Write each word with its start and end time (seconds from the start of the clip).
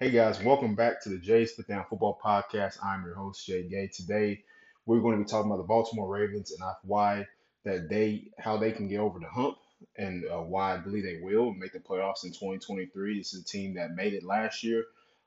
Hey 0.00 0.12
guys, 0.12 0.40
welcome 0.40 0.76
back 0.76 1.02
to 1.02 1.08
the 1.08 1.18
Jay's 1.18 1.56
Sit 1.56 1.66
Down 1.66 1.84
Football 1.90 2.20
Podcast. 2.24 2.78
I'm 2.84 3.04
your 3.04 3.16
host 3.16 3.44
Jay 3.44 3.68
Gay. 3.68 3.88
Today 3.88 4.44
we're 4.86 5.00
going 5.00 5.18
to 5.18 5.24
be 5.24 5.28
talking 5.28 5.50
about 5.50 5.56
the 5.56 5.66
Baltimore 5.66 6.08
Ravens 6.08 6.52
and 6.52 6.62
why 6.84 7.26
that 7.64 7.88
they 7.88 8.28
how 8.38 8.58
they 8.58 8.70
can 8.70 8.86
get 8.86 9.00
over 9.00 9.18
the 9.18 9.26
hump 9.26 9.56
and 9.96 10.24
uh, 10.26 10.38
why 10.38 10.74
I 10.74 10.76
believe 10.76 11.02
they 11.02 11.18
will 11.20 11.52
make 11.52 11.72
the 11.72 11.80
playoffs 11.80 12.22
in 12.22 12.30
2023. 12.30 13.18
This 13.18 13.34
is 13.34 13.42
a 13.42 13.44
team 13.44 13.74
that 13.74 13.96
made 13.96 14.14
it 14.14 14.22
last 14.22 14.62
year, 14.62 14.84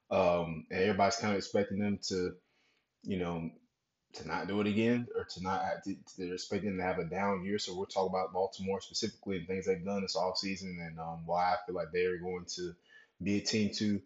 um, 0.09 0.65
and 0.71 0.79
everybody's 0.79 1.17
kind 1.17 1.33
of 1.33 1.37
expecting 1.39 1.79
them 1.79 1.99
to, 2.03 2.35
you 3.03 3.19
know, 3.19 3.49
to 4.13 4.25
not 4.25 4.47
do 4.47 4.61
it 4.61 4.67
again 4.67 5.05
or 5.17 5.27
to 5.33 5.43
not 5.43 5.83
to, 5.83 5.95
they're 6.17 6.35
expecting 6.35 6.77
to 6.77 6.83
have 6.83 6.99
a 6.99 7.03
down 7.03 7.43
year. 7.43 7.59
So 7.59 7.77
we're 7.77 7.87
talking 7.87 8.15
about 8.15 8.31
Baltimore 8.31 8.79
specifically 8.79 9.35
and 9.35 9.47
things 9.47 9.65
they've 9.65 9.83
done 9.83 10.03
this 10.03 10.15
offseason 10.15 10.77
and 10.87 10.97
um, 10.97 11.23
why 11.25 11.55
I 11.55 11.57
feel 11.65 11.75
like 11.75 11.91
they're 11.91 12.19
going 12.19 12.45
to 12.55 12.71
be 13.21 13.35
a 13.35 13.41
team 13.41 13.73
to 13.73 14.01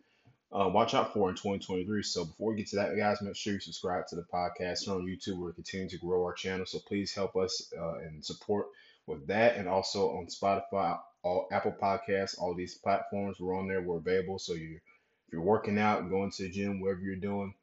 uh, 0.52 0.70
watch 0.70 0.94
out 0.94 1.14
for 1.14 1.30
in 1.30 1.36
2023. 1.36 2.04
So 2.04 2.26
before 2.26 2.52
we 2.52 2.58
get 2.58 2.68
to 2.68 2.76
that, 2.78 2.98
guys, 2.98 3.22
make 3.22 3.36
sure 3.36 3.54
you 3.54 3.60
subscribe 3.60 4.08
to 4.08 4.16
the 4.16 4.26
podcast 4.34 4.88
We're 4.88 4.96
on 4.96 5.06
YouTube. 5.06 5.38
We're 5.38 5.54
continuing 5.54 5.90
to 5.90 5.98
grow 5.98 6.24
our 6.24 6.34
channel, 6.34 6.66
so 6.66 6.80
please 6.88 7.14
help 7.14 7.36
us 7.36 7.72
uh, 7.78 7.96
and 8.00 8.24
support 8.24 8.68
with 9.08 9.28
that, 9.28 9.58
and 9.58 9.68
also 9.68 10.10
on 10.18 10.28
Spotify, 10.28 10.98
all 11.24 11.48
Apple 11.52 11.76
Podcasts, 11.82 12.40
all 12.40 12.56
these 12.56 12.76
platforms. 12.76 13.40
We're 13.40 13.58
on 13.58 13.68
there. 13.68 13.82
We're 13.82 13.98
available. 13.98 14.40
So 14.40 14.54
you, 14.54 14.80
if 15.28 15.34
you're 15.34 15.42
working 15.42 15.78
out, 15.78 16.10
going 16.10 16.32
to 16.32 16.44
the 16.44 16.50
gym, 16.50 16.80
wherever 16.80 17.02
you're 17.02 17.16
doing, 17.16 17.54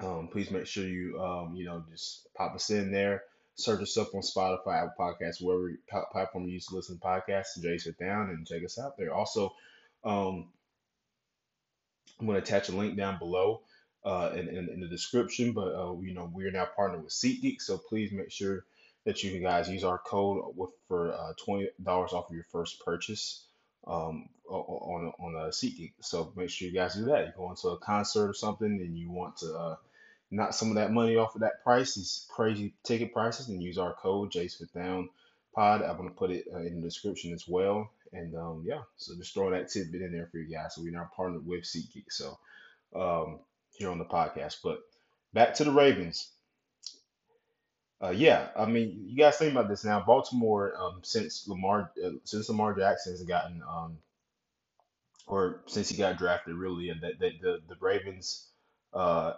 um, 0.00 0.28
please 0.30 0.50
make 0.50 0.66
sure 0.66 0.86
you 0.86 1.20
um, 1.20 1.54
you 1.56 1.64
know 1.64 1.84
just 1.90 2.28
pop 2.34 2.54
us 2.54 2.70
in 2.70 2.92
there. 2.92 3.22
Search 3.56 3.82
us 3.82 3.96
up 3.96 4.14
on 4.14 4.22
Spotify, 4.22 4.82
Apple 4.82 4.94
Podcasts, 4.98 5.40
wherever 5.40 5.70
platform 6.12 6.44
you 6.46 6.54
use 6.54 6.66
to 6.66 6.76
listen 6.76 6.98
to 6.98 7.04
podcasts. 7.04 7.62
Jay 7.62 7.78
sit 7.78 7.98
down 7.98 8.30
and 8.30 8.46
check 8.46 8.64
us 8.64 8.78
out 8.78 8.96
there. 8.98 9.14
Also, 9.14 9.54
um, 10.02 10.48
I'm 12.20 12.26
going 12.26 12.40
to 12.40 12.42
attach 12.42 12.68
a 12.68 12.72
link 12.76 12.96
down 12.96 13.18
below 13.18 13.62
uh, 14.04 14.30
in, 14.34 14.48
in, 14.48 14.68
in 14.68 14.80
the 14.80 14.88
description. 14.88 15.52
But 15.52 15.74
uh, 15.74 15.94
you 16.00 16.14
know, 16.14 16.30
we're 16.32 16.50
now 16.50 16.66
partnered 16.76 17.02
with 17.02 17.12
SeatGeek, 17.12 17.60
so 17.60 17.78
please 17.78 18.12
make 18.12 18.30
sure 18.30 18.64
that 19.04 19.22
you 19.22 19.38
guys 19.40 19.68
use 19.68 19.84
our 19.84 19.98
code 19.98 20.54
with, 20.56 20.70
for 20.88 21.12
uh, 21.12 21.32
twenty 21.44 21.68
dollars 21.82 22.12
off 22.12 22.30
of 22.30 22.34
your 22.34 22.46
first 22.50 22.84
purchase 22.84 23.44
um, 23.86 24.28
on 24.48 25.12
on 25.18 25.34
a 25.34 25.48
SeatGeek. 25.48 25.92
So 26.00 26.32
make 26.36 26.50
sure 26.50 26.68
you 26.68 26.74
guys 26.74 26.94
do 26.94 27.06
that. 27.06 27.26
You 27.26 27.32
go 27.36 27.50
into 27.50 27.68
a 27.68 27.78
concert 27.78 28.28
or 28.28 28.34
something, 28.34 28.66
and 28.80 28.96
you 28.98 29.10
want 29.10 29.36
to 29.38 29.54
uh, 29.54 29.76
knock 30.30 30.52
some 30.54 30.68
of 30.68 30.76
that 30.76 30.92
money 30.92 31.16
off 31.16 31.34
of 31.34 31.42
that 31.42 31.62
price, 31.62 31.94
these 31.94 32.26
crazy 32.30 32.74
ticket 32.84 33.12
prices, 33.12 33.48
and 33.48 33.62
use 33.62 33.78
our 33.78 33.94
code 33.94 34.30
Jason 34.30 34.68
Down 34.74 35.10
Pod. 35.54 35.82
I'm 35.82 35.96
gonna 35.96 36.10
put 36.10 36.30
it 36.30 36.46
uh, 36.52 36.58
in 36.58 36.76
the 36.76 36.86
description 36.88 37.32
as 37.32 37.46
well. 37.48 37.90
And 38.14 38.36
um, 38.36 38.64
yeah, 38.66 38.82
so 38.96 39.14
just 39.16 39.34
throwing 39.34 39.52
that 39.52 39.70
tidbit 39.70 40.02
in 40.02 40.12
there 40.12 40.28
for 40.30 40.38
you 40.38 40.54
guys. 40.54 40.74
So 40.74 40.82
we're 40.82 40.92
now 40.92 41.10
partnered 41.16 41.46
with 41.46 41.64
SeatGeek. 41.64 42.06
So 42.10 42.38
um, 42.94 43.40
here 43.72 43.90
on 43.90 43.98
the 43.98 44.04
podcast. 44.04 44.58
But 44.62 44.80
back 45.34 45.54
to 45.54 45.64
the 45.64 45.72
Ravens. 45.72 46.30
Uh, 48.02 48.10
yeah, 48.10 48.48
I 48.56 48.66
mean, 48.66 49.04
you 49.08 49.16
guys 49.16 49.36
think 49.38 49.52
about 49.52 49.68
this 49.68 49.84
now. 49.84 50.04
Baltimore, 50.04 50.74
um, 50.78 51.00
since 51.02 51.48
Lamar, 51.48 51.90
uh, 52.04 52.10
since 52.24 52.48
Lamar 52.48 52.74
Jackson 52.74 53.12
has 53.12 53.22
gotten, 53.22 53.62
um, 53.68 53.98
or 55.26 55.62
since 55.66 55.88
he 55.88 55.96
got 55.96 56.18
drafted, 56.18 56.54
really, 56.54 56.90
and 56.90 57.00
that 57.02 57.18
the, 57.18 57.32
the 57.40 57.60
the 57.68 57.76
Ravens, 57.80 58.48
uh, 58.92 59.34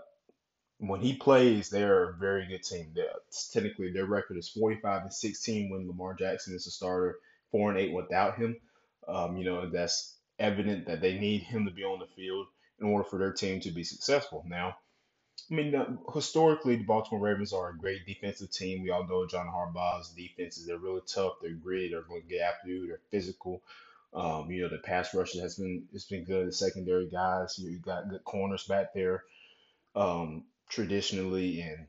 when 0.78 1.00
he 1.00 1.14
plays, 1.16 1.70
they're 1.70 2.10
a 2.10 2.14
very 2.14 2.46
good 2.48 2.64
team. 2.64 2.92
They're, 2.94 3.06
technically, 3.52 3.92
their 3.92 4.06
record 4.06 4.36
is 4.36 4.48
45 4.48 5.02
and 5.02 5.12
16 5.12 5.70
when 5.70 5.86
Lamar 5.86 6.14
Jackson 6.14 6.54
is 6.54 6.66
a 6.66 6.70
starter, 6.70 7.18
four 7.50 7.70
and 7.70 7.78
eight 7.78 7.92
without 7.92 8.36
him. 8.36 8.56
Um, 9.08 9.36
you 9.36 9.44
know, 9.44 9.68
that's 9.68 10.14
evident 10.38 10.86
that 10.86 11.00
they 11.00 11.18
need 11.18 11.42
him 11.42 11.64
to 11.66 11.70
be 11.70 11.84
on 11.84 11.98
the 11.98 12.06
field 12.06 12.46
in 12.80 12.86
order 12.86 13.04
for 13.04 13.18
their 13.18 13.32
team 13.32 13.60
to 13.60 13.70
be 13.70 13.84
successful. 13.84 14.44
Now, 14.48 14.76
I 15.50 15.54
mean, 15.54 15.98
historically, 16.12 16.76
the 16.76 16.84
Baltimore 16.84 17.20
Ravens 17.20 17.52
are 17.52 17.70
a 17.70 17.76
great 17.76 18.04
defensive 18.06 18.50
team. 18.50 18.82
We 18.82 18.90
all 18.90 19.06
know 19.06 19.26
John 19.26 19.46
Harbaugh's 19.46 20.10
defenses. 20.10 20.66
They're 20.66 20.78
really 20.78 21.02
tough. 21.06 21.34
They're 21.40 21.52
gritty. 21.52 21.90
They're 21.90 22.02
going 22.02 22.22
to 22.22 22.28
get 22.28 22.40
after 22.40 22.68
you. 22.68 22.88
They're 22.88 23.00
physical. 23.10 23.62
Um, 24.12 24.50
you 24.50 24.62
know, 24.62 24.68
the 24.68 24.78
pass 24.78 25.14
rush 25.14 25.34
has 25.34 25.56
been 25.56 25.84
it's 25.92 26.06
been 26.06 26.24
good. 26.24 26.48
The 26.48 26.52
secondary 26.52 27.06
guys, 27.08 27.58
you 27.58 27.78
got 27.78 28.08
good 28.08 28.24
corners 28.24 28.64
back 28.64 28.94
there. 28.94 29.24
Um, 29.94 30.44
traditionally, 30.68 31.60
and 31.60 31.86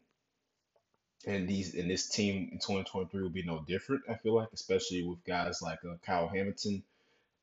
and 1.25 1.47
these 1.47 1.73
and 1.75 1.89
this 1.89 2.07
team 2.09 2.49
in 2.51 2.59
2023 2.59 3.21
will 3.21 3.29
be 3.29 3.43
no 3.43 3.63
different. 3.67 4.03
I 4.09 4.15
feel 4.15 4.35
like, 4.35 4.49
especially 4.53 5.03
with 5.03 5.23
guys 5.25 5.61
like 5.61 5.79
uh, 5.85 5.95
Kyle 6.05 6.27
Hamilton 6.27 6.83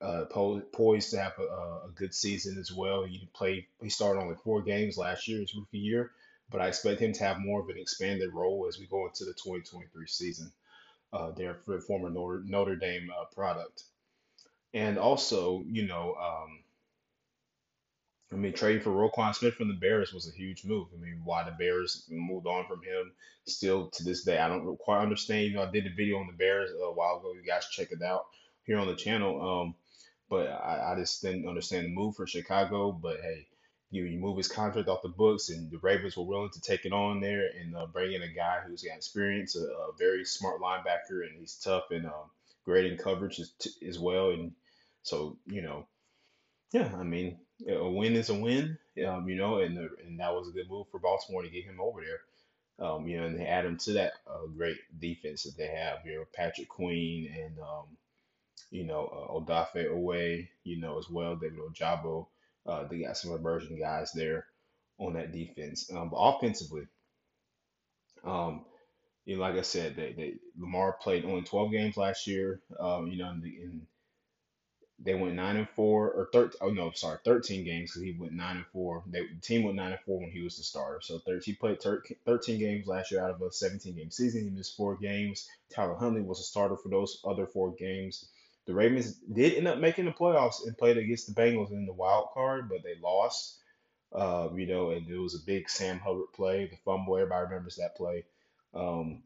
uh, 0.01 0.25
poised 0.73 1.11
to 1.11 1.19
have 1.19 1.33
a, 1.39 1.43
a 1.43 1.91
good 1.95 2.15
season 2.15 2.59
as 2.59 2.71
well. 2.73 3.05
He 3.05 3.29
played, 3.35 3.67
he 3.83 3.89
started 3.89 4.21
only 4.21 4.37
four 4.37 4.63
games 4.63 4.97
last 4.99 5.27
year, 5.29 5.41
his 5.41 5.55
rookie 5.55 5.79
year, 5.79 6.13
but 6.51 6.61
I 6.61 6.69
expect 6.69 7.01
him 7.01 7.13
to 7.15 7.25
have 7.25 7.39
more 7.39 7.61
of 7.61 7.69
an 7.69 7.79
expanded 7.79 8.33
role 8.33 8.67
as 8.69 8.79
we 8.79 8.87
go 8.87 9.07
into 9.07 9.25
the 9.25 9.33
2023 9.33 10.07
season. 10.07 10.53
Uh, 11.13 11.31
there 11.31 11.55
for 11.55 11.81
former 11.81 12.11
Notre, 12.11 12.43
Notre 12.45 12.75
Dame 12.75 13.09
uh, 13.17 13.25
product, 13.33 13.85
and 14.73 14.99
also, 14.99 15.63
you 15.69 15.87
know, 15.87 16.17
um, 16.21 16.59
I 18.33 18.37
mean, 18.37 18.53
trading 18.53 18.83
for 18.83 18.91
Roquan 18.91 19.35
Smith 19.35 19.55
from 19.55 19.69
the 19.69 19.75
Bears 19.75 20.13
was 20.13 20.29
a 20.29 20.37
huge 20.37 20.65
move. 20.65 20.89
I 20.93 21.01
mean, 21.01 21.21
why 21.25 21.45
the 21.45 21.53
Bears 21.53 22.05
moved 22.11 22.47
on 22.47 22.67
from 22.67 22.83
him, 22.83 23.13
still 23.47 23.91
to 23.91 24.03
this 24.03 24.25
day, 24.25 24.39
I 24.39 24.49
don't 24.49 24.77
quite 24.79 25.03
understand. 25.03 25.45
You 25.45 25.55
know, 25.55 25.63
I 25.63 25.71
did 25.71 25.87
a 25.87 25.95
video 25.95 26.19
on 26.19 26.27
the 26.27 26.33
Bears 26.33 26.71
a 26.71 26.93
while 26.93 27.19
ago. 27.19 27.33
You 27.33 27.47
guys 27.47 27.69
check 27.71 27.93
it 27.93 28.03
out 28.03 28.25
here 28.65 28.79
on 28.79 28.87
the 28.87 28.97
channel. 28.97 29.41
Um, 29.41 29.75
but 30.29 30.49
I, 30.49 30.93
I 30.93 30.99
just 30.99 31.23
didn't 31.23 31.49
understand 31.49 31.87
the 31.87 31.91
move 31.91 32.17
for 32.17 32.27
Chicago. 32.27 32.93
But 32.93 33.21
hey, 33.21 33.47
you, 33.91 34.05
you 34.05 34.19
move 34.19 34.37
his 34.37 34.49
contract 34.49 34.89
off 34.89 35.03
the 35.03 35.09
books, 35.09 35.51
and 35.51 35.71
the 35.71 35.79
Ravens 35.79 36.17
were 36.17 36.25
willing 36.25 36.51
to 36.55 36.61
take 36.61 36.85
it 36.85 36.93
on 36.93 37.21
there 37.21 37.49
and 37.61 37.77
uh, 37.77 37.87
bring 37.87 38.13
in 38.13 38.23
a 38.23 38.29
guy 38.29 38.61
who's 38.67 38.83
got 38.83 38.97
experience, 38.97 39.55
a, 39.55 39.61
a 39.61 39.93
very 39.99 40.25
smart 40.25 40.61
linebacker, 40.61 41.23
and 41.23 41.39
he's 41.39 41.55
tough 41.63 41.85
and 41.91 42.07
um, 42.07 42.31
great 42.65 42.91
in 42.91 42.99
coverage 42.99 43.39
as, 43.39 43.53
as 43.87 43.99
well. 43.99 44.31
And 44.31 44.53
so, 45.03 45.37
you 45.47 45.63
know, 45.63 45.87
yeah, 46.73 46.91
I 46.99 47.05
mean, 47.05 47.39
a 47.69 47.89
win 47.89 48.15
is 48.15 48.31
a 48.31 48.35
win, 48.35 48.79
um, 49.07 49.29
you 49.29 49.37
know, 49.37 49.59
and 49.59 49.77
the, 49.77 49.89
and 50.07 50.21
that 50.21 50.35
was 50.35 50.49
a 50.49 50.53
good 50.53 50.69
move 50.69 50.87
for 50.91 51.01
Baltimore 51.01 51.43
to 51.43 51.49
get 51.49 51.65
him 51.65 51.79
over 51.81 52.01
there. 52.01 52.21
Um, 52.87 53.07
you 53.07 53.19
know, 53.19 53.27
and 53.27 53.39
they 53.39 53.47
add 53.47 53.65
him 53.67 53.79
to 53.79 53.93
that 53.95 54.15
uh, 54.27 54.47
great 54.57 54.79
defense 54.99 55.45
that 55.45 55.57
they 55.57 55.69
have. 55.69 55.99
You 56.05 56.19
know, 56.19 56.25
Patrick 56.35 56.69
Queen 56.69 57.33
and 57.33 57.59
um, 57.61 57.87
you 58.71 58.85
know, 58.85 59.07
uh, 59.07 59.33
Odafe 59.33 59.89
Oweh, 59.89 60.49
you 60.65 60.81
know, 60.81 60.99
as 60.99 61.09
well, 61.09 61.37
David 61.37 61.59
Ojabo. 61.61 62.27
Uh, 62.67 62.89
they 62.89 62.99
got 62.99 63.17
some 63.17 63.33
emerging 63.33 63.79
guys 63.79 64.13
there 64.13 64.47
on 64.99 65.15
that 65.15 65.33
defense. 65.33 65.91
Um, 65.93 66.11
but 66.11 66.17
offensively, 66.17 66.87
um, 68.25 68.65
you 69.25 69.37
know, 69.37 69.43
like 69.43 69.55
I 69.55 69.63
said, 69.63 69.97
they, 69.97 70.13
they 70.13 70.35
Lamar 70.59 70.95
played 71.01 71.25
only 71.25 71.43
12 71.43 71.71
games 71.71 71.97
last 71.97 72.27
year. 72.27 72.61
Um, 72.79 73.07
you 73.07 73.19
know, 73.19 73.31
in, 73.31 73.41
the, 73.41 73.49
in 73.49 73.87
they 74.99 75.15
went 75.15 75.35
nine 75.35 75.57
and 75.57 75.69
four 75.71 76.11
or 76.11 76.29
13. 76.33 76.59
Oh 76.61 76.71
no, 76.71 76.91
sorry, 76.93 77.19
13 77.25 77.65
games 77.65 77.91
because 77.91 78.03
he 78.03 78.13
went 78.13 78.33
nine 78.33 78.57
and 78.57 78.67
four. 78.67 79.03
They, 79.07 79.27
the 79.27 79.41
team 79.41 79.65
went 79.65 79.77
nine 79.77 79.93
and 79.93 80.01
four 80.01 80.21
when 80.21 80.31
he 80.31 80.43
was 80.43 80.57
the 80.57 80.63
starter. 80.63 81.01
So 81.03 81.19
13, 81.19 81.41
he 81.45 81.53
played 81.55 81.83
13 81.83 82.59
games 82.59 82.87
last 82.87 83.11
year 83.11 83.23
out 83.23 83.31
of 83.31 83.43
a 83.43 83.51
17 83.53 83.95
game 83.95 84.11
season. 84.11 84.45
He 84.45 84.51
missed 84.51 84.77
four 84.77 84.97
games. 84.97 85.49
Tyler 85.75 85.97
Huntley 85.97 86.23
was 86.23 86.41
a 86.41 86.45
starter 86.45 86.77
for 86.77 86.89
those 86.89 87.21
other 87.25 87.47
four 87.47 87.73
games. 87.73 88.27
The 88.67 88.75
Ravens 88.75 89.15
did 89.15 89.55
end 89.55 89.69
up 89.69 89.79
making 89.79 90.07
the 90.07 90.13
playoffs 90.13 90.67
and 90.67 90.79
played 90.79 90.97
against 90.97 91.27
the 91.27 91.41
Bengals 91.41 91.71
in 91.71 91.87
the 91.87 91.93
wild 91.93 92.29
card, 92.33 92.69
but 92.69 92.83
they 92.83 92.95
lost. 93.03 93.59
Uh, 94.13 94.49
you 94.55 94.67
know, 94.67 94.91
and 94.91 95.09
it 95.09 95.19
was 95.19 95.35
a 95.35 95.45
big 95.45 95.69
Sam 95.69 95.99
Hubbard 95.99 96.33
play, 96.35 96.67
the 96.67 96.77
fumble. 96.85 97.17
Everybody 97.17 97.47
remembers 97.47 97.77
that 97.77 97.97
play. 97.97 98.25
Um, 98.73 99.23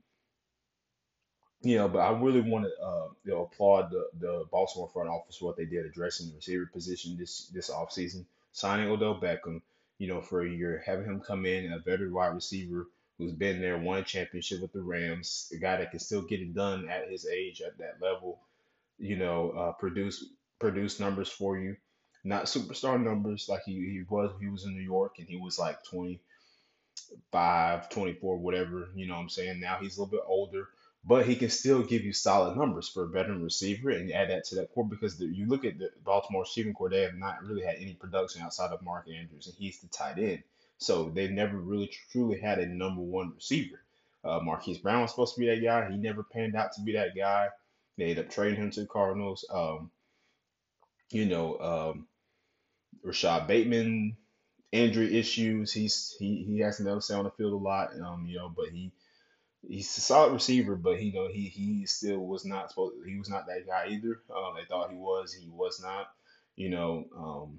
you 1.63 1.77
know, 1.77 1.89
but 1.89 2.01
I 2.01 2.11
really 2.19 2.41
want 2.41 2.67
to 2.67 2.85
uh, 2.85 3.09
you 3.25 3.33
know 3.33 3.43
applaud 3.45 3.91
the, 3.91 4.09
the 4.21 4.45
Baltimore 4.51 4.91
front 4.93 5.09
office 5.09 5.37
for 5.37 5.47
what 5.47 5.57
they 5.57 5.65
did 5.67 5.87
addressing 5.87 6.29
the 6.29 6.37
receiver 6.37 6.67
position 6.73 7.17
this 7.19 7.49
this 7.49 7.71
offseason, 7.71 8.25
signing 8.53 8.91
Odell 8.91 9.21
Beckham, 9.21 9.63
you 9.99 10.09
know, 10.09 10.21
for 10.21 10.43
a 10.43 10.51
year, 10.51 10.83
having 10.87 11.07
him 11.07 11.21
come 11.21 11.47
in, 11.47 11.72
a 11.72 11.78
veteran 11.78 12.13
wide 12.15 12.34
receiver 12.34 12.87
who's 13.19 13.33
been 13.33 13.60
there, 13.60 13.78
won 13.78 13.99
a 13.99 14.05
championship 14.05 14.63
with 14.63 14.72
the 14.72 14.83
Rams, 14.83 15.53
a 15.55 15.59
guy 15.59 15.77
that 15.78 15.91
can 15.91 16.01
still 16.01 16.22
get 16.22 16.41
it 16.41 16.55
done 16.55 16.89
at 16.89 17.10
his 17.10 17.27
age 17.27 17.61
at 17.63 17.77
that 17.78 18.01
level 18.01 18.39
you 18.99 19.16
know, 19.16 19.51
uh, 19.51 19.72
produce 19.72 20.25
produce 20.59 21.01
numbers 21.01 21.28
for 21.28 21.59
you. 21.59 21.77
Not 22.25 22.45
superstar 22.45 23.03
numbers 23.03 23.49
like 23.49 23.63
he, 23.65 23.72
he 23.75 24.04
was 24.09 24.31
he 24.41 24.49
was 24.49 24.65
in 24.65 24.75
New 24.75 24.83
York 24.83 25.19
and 25.19 25.28
he 25.28 25.37
was 25.37 25.59
like 25.59 25.83
25, 25.84 27.91
24, 27.91 28.39
whatever, 28.39 28.89
you 28.95 29.07
know 29.07 29.15
what 29.15 29.21
I'm 29.21 29.28
saying? 29.28 29.61
Now 29.61 29.78
he's 29.81 29.97
a 29.97 30.03
little 30.03 30.19
bit 30.19 30.25
older, 30.27 30.69
but 31.04 31.27
he 31.27 31.36
can 31.36 31.50
still 31.50 31.83
give 31.83 32.03
you 32.04 32.12
solid 32.12 32.56
numbers 32.56 32.89
for 32.89 33.04
a 33.04 33.09
veteran 33.09 33.42
receiver 33.42 33.91
and 33.91 34.12
add 34.12 34.30
that 34.30 34.45
to 34.45 34.56
that 34.56 34.72
core 34.74 34.86
because 34.86 35.16
the, 35.16 35.27
you 35.27 35.47
look 35.47 35.65
at 35.65 35.78
the 35.78 35.91
Baltimore 36.04 36.42
receiving 36.42 36.74
corps, 36.74 36.91
they 36.91 37.03
have 37.03 37.15
not 37.15 37.42
really 37.45 37.62
had 37.62 37.77
any 37.77 37.95
production 37.95 38.42
outside 38.42 38.72
of 38.72 38.83
Mark 38.83 39.06
Andrews 39.09 39.47
and 39.47 39.56
he's 39.56 39.80
the 39.80 39.89
tight 39.89 40.18
end. 40.18 40.42
So 40.78 41.10
they've 41.10 41.30
never 41.30 41.56
really 41.56 41.91
truly 42.10 42.39
had 42.39 42.59
a 42.59 42.66
number 42.66 43.00
one 43.00 43.33
receiver. 43.34 43.80
Uh, 44.24 44.41
Marquise 44.42 44.78
Brown 44.78 45.03
was 45.03 45.10
supposed 45.10 45.34
to 45.34 45.41
be 45.41 45.47
that 45.47 45.62
guy. 45.62 45.91
He 45.91 45.97
never 45.97 46.22
panned 46.22 46.56
out 46.56 46.72
to 46.74 46.83
be 46.83 46.92
that 46.92 47.16
guy. 47.16 47.48
They 47.97 48.10
ended 48.10 48.27
up 48.27 48.30
trading 48.30 48.60
him 48.60 48.71
to 48.72 48.80
the 48.80 48.86
Cardinals. 48.86 49.44
Um, 49.51 49.91
you 51.10 51.24
know, 51.24 51.59
um, 51.59 52.06
Rashod 53.03 53.47
Bateman 53.47 54.16
injury 54.72 55.16
issues. 55.18 55.72
He's 55.72 56.15
he 56.18 56.44
he 56.44 56.62
able 56.62 56.72
to 56.72 57.01
stay 57.01 57.15
on 57.15 57.24
the 57.24 57.30
field 57.30 57.54
a 57.54 57.56
lot. 57.56 57.91
Um, 58.01 58.27
you 58.28 58.36
know, 58.36 58.53
but 58.54 58.68
he 58.68 58.92
he's 59.68 59.97
a 59.97 60.00
solid 60.00 60.32
receiver, 60.32 60.74
but 60.74 61.00
you 61.00 61.12
know 61.12 61.28
he 61.28 61.48
he 61.48 61.86
still 61.86 62.18
was 62.18 62.44
not 62.44 62.70
supposed. 62.70 62.97
He 63.06 63.18
was 63.18 63.28
not 63.28 63.47
that 63.47 63.66
guy 63.66 63.88
either. 63.91 64.20
Um, 64.34 64.54
they 64.56 64.65
thought 64.65 64.91
he 64.91 64.97
was. 64.97 65.34
And 65.34 65.44
he 65.44 65.50
was 65.50 65.80
not. 65.82 66.09
You 66.56 66.70
know. 66.70 67.06
Um, 67.16 67.59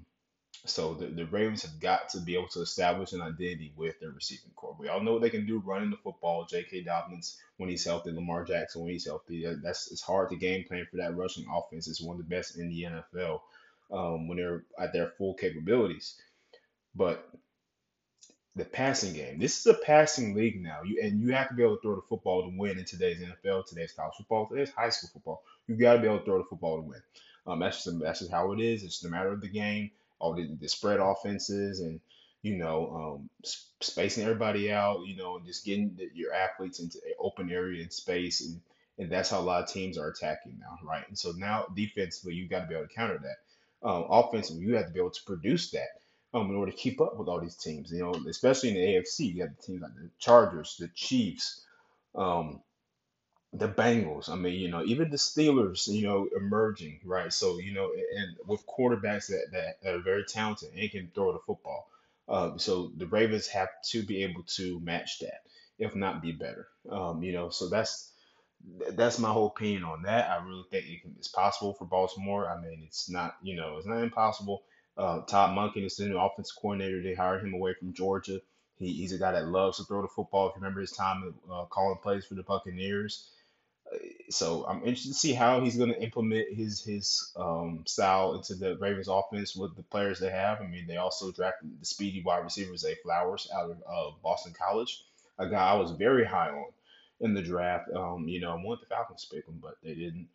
so 0.66 0.92
the, 0.92 1.06
the 1.06 1.24
Ravens 1.24 1.62
have 1.62 1.80
got 1.80 2.10
to 2.10 2.20
be 2.20 2.34
able 2.34 2.48
to 2.48 2.60
establish 2.60 3.12
an 3.12 3.22
identity 3.22 3.72
with 3.76 3.98
their 3.98 4.10
receiving 4.10 4.50
corps. 4.54 4.76
We 4.78 4.88
all 4.88 5.00
know 5.00 5.14
what 5.14 5.22
they 5.22 5.30
can 5.30 5.46
do 5.46 5.62
running 5.64 5.90
the 5.90 5.96
football. 5.96 6.44
J.K. 6.44 6.82
Dobbins 6.82 7.38
when 7.56 7.70
he's 7.70 7.84
healthy, 7.84 8.10
Lamar 8.10 8.44
Jackson 8.44 8.82
when 8.82 8.90
he's 8.90 9.06
healthy. 9.06 9.46
That's 9.62 9.90
it's 9.90 10.02
hard 10.02 10.28
to 10.30 10.36
game 10.36 10.64
plan 10.64 10.86
for 10.90 10.98
that 10.98 11.16
rushing 11.16 11.46
offense. 11.50 11.88
It's 11.88 12.02
one 12.02 12.20
of 12.20 12.28
the 12.28 12.34
best 12.34 12.58
in 12.58 12.68
the 12.68 12.82
NFL 12.82 13.40
um, 13.90 14.28
when 14.28 14.36
they're 14.36 14.64
at 14.78 14.92
their 14.92 15.12
full 15.16 15.34
capabilities. 15.34 16.16
But 16.94 17.26
the 18.56 18.64
passing 18.64 19.14
game. 19.14 19.38
This 19.38 19.58
is 19.60 19.66
a 19.66 19.74
passing 19.74 20.34
league 20.34 20.62
now. 20.62 20.80
You 20.84 21.00
and 21.02 21.20
you 21.20 21.32
have 21.32 21.48
to 21.48 21.54
be 21.54 21.62
able 21.62 21.76
to 21.76 21.82
throw 21.82 21.96
the 21.96 22.02
football 22.02 22.42
to 22.42 22.56
win 22.56 22.78
in 22.78 22.84
today's 22.84 23.20
NFL, 23.20 23.66
today's 23.66 23.92
college 23.92 24.14
football, 24.16 24.46
today's 24.46 24.70
high 24.70 24.90
school 24.90 25.10
football. 25.12 25.42
You 25.66 25.76
got 25.76 25.94
to 25.94 26.00
be 26.00 26.06
able 26.06 26.18
to 26.18 26.24
throw 26.24 26.38
the 26.38 26.44
football 26.44 26.76
to 26.76 26.82
win. 26.82 27.02
Um, 27.46 27.60
that's 27.60 27.84
just 27.84 27.98
that's 28.00 28.20
just 28.20 28.30
how 28.30 28.52
it 28.52 28.60
is. 28.60 28.82
It's 28.82 29.04
a 29.04 29.08
matter 29.10 29.32
of 29.32 29.40
the 29.40 29.48
game 29.48 29.90
all 30.20 30.34
the, 30.34 30.46
the 30.60 30.68
spread 30.68 31.00
offenses 31.00 31.80
and 31.80 31.98
you 32.42 32.56
know 32.56 33.18
um, 33.18 33.54
spacing 33.80 34.22
everybody 34.22 34.70
out 34.70 35.04
you 35.06 35.16
know 35.16 35.36
and 35.36 35.46
just 35.46 35.64
getting 35.64 35.94
the, 35.96 36.08
your 36.14 36.32
athletes 36.32 36.78
into 36.78 36.98
open 37.18 37.50
area 37.50 37.82
and 37.82 37.92
space 37.92 38.46
and 38.46 38.60
and 38.98 39.10
that's 39.10 39.30
how 39.30 39.40
a 39.40 39.42
lot 39.42 39.62
of 39.62 39.68
teams 39.68 39.98
are 39.98 40.08
attacking 40.08 40.56
now 40.60 40.78
right 40.86 41.08
and 41.08 41.18
so 41.18 41.32
now 41.32 41.66
defensively 41.74 42.34
you 42.34 42.46
got 42.46 42.60
to 42.60 42.66
be 42.66 42.74
able 42.74 42.86
to 42.86 42.94
counter 42.94 43.18
that 43.18 43.88
um, 43.88 44.04
offensively 44.10 44.62
you 44.62 44.76
have 44.76 44.86
to 44.86 44.92
be 44.92 45.00
able 45.00 45.10
to 45.10 45.22
produce 45.24 45.70
that 45.70 45.99
um, 46.34 46.50
in 46.50 46.56
order 46.56 46.70
to 46.72 46.76
keep 46.78 47.00
up 47.00 47.16
with 47.18 47.28
all 47.28 47.40
these 47.40 47.56
teams 47.56 47.92
you 47.92 48.00
know 48.00 48.14
especially 48.28 48.70
in 48.70 48.74
the 48.76 48.80
AFC 48.80 49.34
you 49.34 49.42
have 49.42 49.56
the 49.56 49.62
teams 49.62 49.82
like 49.82 49.94
the 49.94 50.10
Chargers 50.18 50.76
the 50.78 50.88
Chiefs 50.94 51.64
um, 52.14 52.60
the 53.52 53.68
Bengals. 53.68 54.28
I 54.28 54.36
mean, 54.36 54.54
you 54.60 54.68
know, 54.68 54.84
even 54.84 55.10
the 55.10 55.16
Steelers, 55.16 55.88
you 55.88 56.06
know, 56.06 56.28
emerging, 56.36 57.00
right? 57.04 57.32
So, 57.32 57.58
you 57.58 57.72
know, 57.74 57.90
and 58.16 58.36
with 58.46 58.64
quarterbacks 58.66 59.26
that, 59.28 59.46
that, 59.52 59.82
that 59.82 59.94
are 59.94 60.02
very 60.02 60.24
talented 60.24 60.70
and 60.74 60.90
can 60.90 61.10
throw 61.14 61.32
the 61.32 61.40
football. 61.46 61.88
Um, 62.28 62.58
so 62.58 62.92
the 62.96 63.06
Ravens 63.06 63.48
have 63.48 63.68
to 63.90 64.04
be 64.04 64.22
able 64.22 64.44
to 64.56 64.78
match 64.80 65.18
that, 65.20 65.42
if 65.78 65.96
not 65.96 66.22
be 66.22 66.30
better. 66.32 66.68
Um, 66.88 67.22
you 67.22 67.32
know, 67.32 67.50
so 67.50 67.68
that's 67.68 68.12
that's 68.90 69.18
my 69.18 69.32
whole 69.32 69.46
opinion 69.48 69.84
on 69.84 70.02
that. 70.02 70.30
I 70.30 70.44
really 70.44 70.64
think 70.70 70.84
it 70.84 71.02
can, 71.02 71.14
it's 71.18 71.28
possible 71.28 71.72
for 71.74 71.86
Baltimore. 71.86 72.48
I 72.48 72.60
mean, 72.60 72.84
it's 72.86 73.08
not, 73.10 73.36
you 73.42 73.56
know, 73.56 73.78
it's 73.78 73.86
not 73.86 74.02
impossible. 74.02 74.62
Uh, 75.00 75.22
Todd 75.22 75.56
Monken 75.56 75.84
is 75.84 75.96
the 75.96 76.06
new 76.06 76.18
offensive 76.18 76.56
coordinator. 76.60 77.02
They 77.02 77.14
hired 77.14 77.42
him 77.42 77.54
away 77.54 77.74
from 77.74 77.94
Georgia. 77.94 78.40
He, 78.78 78.92
he's 78.92 79.12
a 79.12 79.18
guy 79.18 79.32
that 79.32 79.48
loves 79.48 79.78
to 79.78 79.84
throw 79.84 80.02
the 80.02 80.08
football. 80.08 80.48
If 80.48 80.56
you 80.56 80.60
remember 80.60 80.82
his 80.82 80.92
time 80.92 81.34
uh, 81.50 81.64
calling 81.64 81.98
plays 82.02 82.26
for 82.26 82.34
the 82.34 82.42
Buccaneers, 82.42 83.30
so 84.28 84.64
I'm 84.68 84.78
interested 84.78 85.08
to 85.08 85.18
see 85.18 85.32
how 85.32 85.60
he's 85.60 85.76
going 85.76 85.92
to 85.92 86.02
implement 86.02 86.54
his 86.54 86.82
his 86.82 87.32
um, 87.36 87.82
style 87.86 88.34
into 88.34 88.54
the 88.54 88.76
Ravens 88.76 89.08
offense 89.08 89.56
with 89.56 89.74
the 89.76 89.82
players 89.82 90.20
they 90.20 90.30
have. 90.30 90.60
I 90.60 90.66
mean, 90.66 90.86
they 90.86 90.96
also 90.96 91.32
drafted 91.32 91.80
the 91.80 91.86
speedy 91.86 92.22
wide 92.22 92.44
receiver 92.44 92.76
Zay 92.76 92.96
Flowers 93.02 93.48
out 93.54 93.70
of 93.70 93.76
uh, 93.88 94.16
Boston 94.22 94.54
College, 94.56 95.04
a 95.38 95.48
guy 95.48 95.70
I 95.70 95.74
was 95.74 95.92
very 95.92 96.24
high 96.24 96.50
on 96.50 96.66
in 97.20 97.34
the 97.34 97.42
draft. 97.42 97.90
Um, 97.94 98.28
you 98.28 98.40
know, 98.40 98.52
I 98.52 98.62
wanted 98.62 98.82
the 98.82 98.94
Falcons 98.94 99.24
to 99.24 99.34
pick 99.34 99.46
him, 99.46 99.58
but 99.60 99.74
they 99.82 99.94
didn't. 99.94 100.28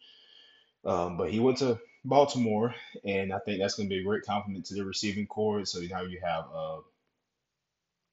Um, 0.83 1.17
but 1.17 1.31
he 1.31 1.39
went 1.39 1.57
to 1.59 1.79
Baltimore, 2.05 2.75
and 3.03 3.33
I 3.33 3.39
think 3.39 3.59
that's 3.59 3.75
going 3.75 3.89
to 3.89 3.95
be 3.95 4.01
a 4.01 4.05
great 4.05 4.23
complement 4.23 4.65
to 4.65 4.75
the 4.75 4.85
receiving 4.85 5.25
corps. 5.25 5.65
So 5.65 5.79
now 5.79 6.03
you 6.03 6.19
have 6.23 6.45
uh, 6.53 6.77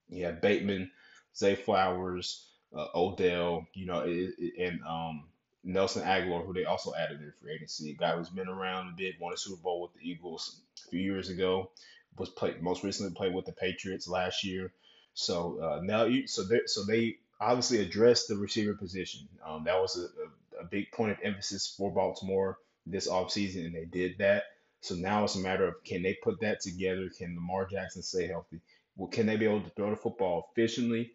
you 0.08 0.24
have 0.24 0.40
Bateman, 0.40 0.90
Zay 1.36 1.54
Flowers, 1.54 2.46
uh, 2.74 2.86
Odell, 2.94 3.66
you 3.74 3.86
know, 3.86 4.00
it, 4.00 4.34
it, 4.38 4.54
and 4.58 4.80
um, 4.82 5.24
Nelson 5.62 6.02
Agholor, 6.02 6.44
who 6.44 6.54
they 6.54 6.64
also 6.64 6.94
added 6.94 7.20
in 7.20 7.32
free 7.40 7.54
agency, 7.54 7.94
guy 7.94 8.16
who's 8.16 8.30
been 8.30 8.48
around 8.48 8.88
a 8.88 8.96
bit, 8.96 9.20
won 9.20 9.34
a 9.34 9.36
Super 9.36 9.60
Bowl 9.62 9.82
with 9.82 9.92
the 9.94 10.10
Eagles 10.10 10.60
a 10.86 10.88
few 10.88 11.00
years 11.00 11.28
ago, 11.28 11.70
was 12.16 12.30
played 12.30 12.62
most 12.62 12.82
recently 12.82 13.14
played 13.14 13.34
with 13.34 13.44
the 13.44 13.52
Patriots 13.52 14.08
last 14.08 14.42
year. 14.42 14.72
So 15.14 15.58
uh, 15.60 15.80
now, 15.82 16.04
you, 16.04 16.26
so 16.26 16.44
they 16.44 16.60
so 16.64 16.84
they 16.84 17.18
obviously 17.38 17.80
addressed 17.80 18.28
the 18.28 18.36
receiver 18.36 18.74
position. 18.74 19.28
Um, 19.46 19.64
that 19.64 19.78
was 19.78 19.98
a, 19.98 20.60
a, 20.60 20.62
a 20.62 20.64
big 20.64 20.90
point 20.92 21.12
of 21.12 21.18
emphasis 21.22 21.74
for 21.76 21.90
Baltimore 21.90 22.56
this 22.86 23.08
offseason, 23.08 23.66
and 23.66 23.74
they 23.74 23.84
did 23.84 24.18
that. 24.18 24.44
So 24.80 24.94
now 24.94 25.24
it's 25.24 25.36
a 25.36 25.40
matter 25.40 25.66
of 25.66 25.82
can 25.84 26.02
they 26.02 26.14
put 26.22 26.40
that 26.40 26.60
together? 26.60 27.08
Can 27.16 27.36
Lamar 27.36 27.66
Jackson 27.66 28.02
stay 28.02 28.26
healthy? 28.26 28.60
Well, 28.96 29.08
can 29.08 29.26
they 29.26 29.36
be 29.36 29.46
able 29.46 29.62
to 29.62 29.70
throw 29.70 29.90
the 29.90 29.96
football 29.96 30.50
efficiently 30.52 31.12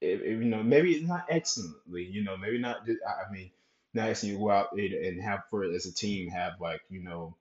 you 0.00 0.44
know, 0.44 0.62
maybe 0.62 1.00
not 1.02 1.26
excellently, 1.28 2.04
you 2.04 2.22
know, 2.22 2.36
maybe 2.36 2.58
not. 2.58 2.82
I 2.88 3.32
mean, 3.32 3.50
nice 3.94 4.22
you 4.22 4.38
go 4.38 4.50
out 4.50 4.72
and 4.72 5.20
have 5.22 5.42
for 5.50 5.64
as 5.64 5.86
a 5.86 5.94
team 5.94 6.30
have 6.30 6.60
like 6.60 6.80
you 6.88 7.02
know, 7.02 7.36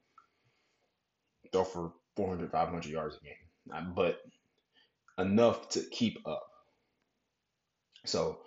throw 1.51 1.63
for 1.63 1.91
400, 2.15 2.51
500 2.51 2.91
yards 2.91 3.17
a 3.17 3.23
game, 3.23 3.33
uh, 3.73 3.81
but 3.81 4.21
enough 5.17 5.69
to 5.69 5.81
keep 5.81 6.27
up. 6.27 6.47
So 8.05 8.39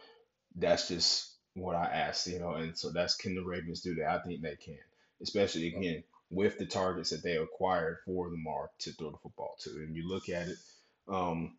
that's 0.56 0.88
just 0.88 1.30
what 1.55 1.76
I 1.76 1.85
asked, 1.85 2.26
you 2.26 2.38
know, 2.38 2.55
and 2.55 2.76
so 2.76 2.91
that's 2.91 3.17
can 3.17 3.35
the 3.35 3.43
Ravens 3.43 3.81
do 3.81 3.94
that? 3.97 4.08
I 4.08 4.19
think 4.20 4.41
they 4.41 4.56
can, 4.56 4.79
especially 5.20 5.69
again 5.69 6.02
with 6.31 6.58
the 6.58 6.67
targets 6.67 7.11
that 7.11 7.23
they 7.23 7.37
acquired 7.37 7.99
for 8.05 8.29
Lamar 8.29 8.70
to 8.79 8.93
throw 8.93 9.11
the 9.11 9.19
football 9.19 9.56
to. 9.61 9.70
And 9.70 9.97
you 9.97 10.08
look 10.08 10.29
at 10.29 10.49
it, 10.49 10.58
um, 11.08 11.56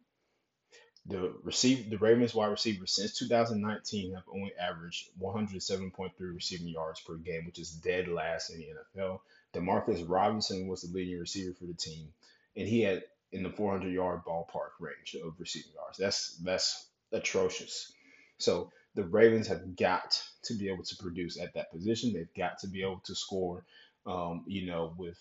the 1.06 1.34
receive 1.44 1.90
the 1.90 1.98
Ravens 1.98 2.34
wide 2.34 2.52
receivers 2.52 2.94
since 2.94 3.18
2019 3.18 4.14
have 4.14 4.24
only 4.34 4.54
averaged 4.56 5.10
107.3 5.20 6.12
receiving 6.20 6.68
yards 6.68 7.02
per 7.02 7.16
game, 7.16 7.46
which 7.46 7.60
is 7.60 7.72
dead 7.72 8.08
last 8.08 8.52
in 8.52 8.60
the 8.60 9.00
NFL. 9.02 9.20
Demarcus 9.54 10.08
Robinson 10.08 10.68
was 10.68 10.82
the 10.82 10.96
leading 10.96 11.20
receiver 11.20 11.54
for 11.54 11.66
the 11.66 11.74
team, 11.74 12.14
and 12.56 12.68
he 12.68 12.82
had 12.82 13.04
in 13.32 13.44
the 13.44 13.50
400 13.50 13.92
yard 13.92 14.22
ballpark 14.26 14.72
range 14.80 15.16
of 15.24 15.34
receiving 15.40 15.72
yards. 15.74 15.98
That's 15.98 16.38
that's 16.38 16.88
atrocious. 17.12 17.92
So 18.38 18.72
the 18.96 19.04
Ravens 19.04 19.48
have 19.48 19.76
got 19.76 20.22
to 20.44 20.54
be 20.56 20.70
able 20.70 20.84
to 20.84 20.96
produce 20.98 21.40
at 21.40 21.54
that 21.54 21.72
position. 21.72 22.14
They've 22.14 22.34
got 22.36 22.60
to 22.60 22.68
be 22.68 22.82
able 22.82 23.02
to 23.06 23.16
score, 23.16 23.64
um, 24.06 24.44
you 24.48 24.68
know, 24.68 24.94
with 24.98 25.18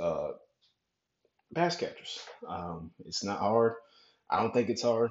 uh, 0.00 0.32
pass 1.54 1.76
catchers. 1.76 2.20
Um, 2.46 2.90
it's 3.06 3.24
not 3.24 3.40
hard. 3.40 3.74
I 4.28 4.42
don't 4.42 4.52
think 4.52 4.68
it's 4.68 4.82
hard. 4.82 5.10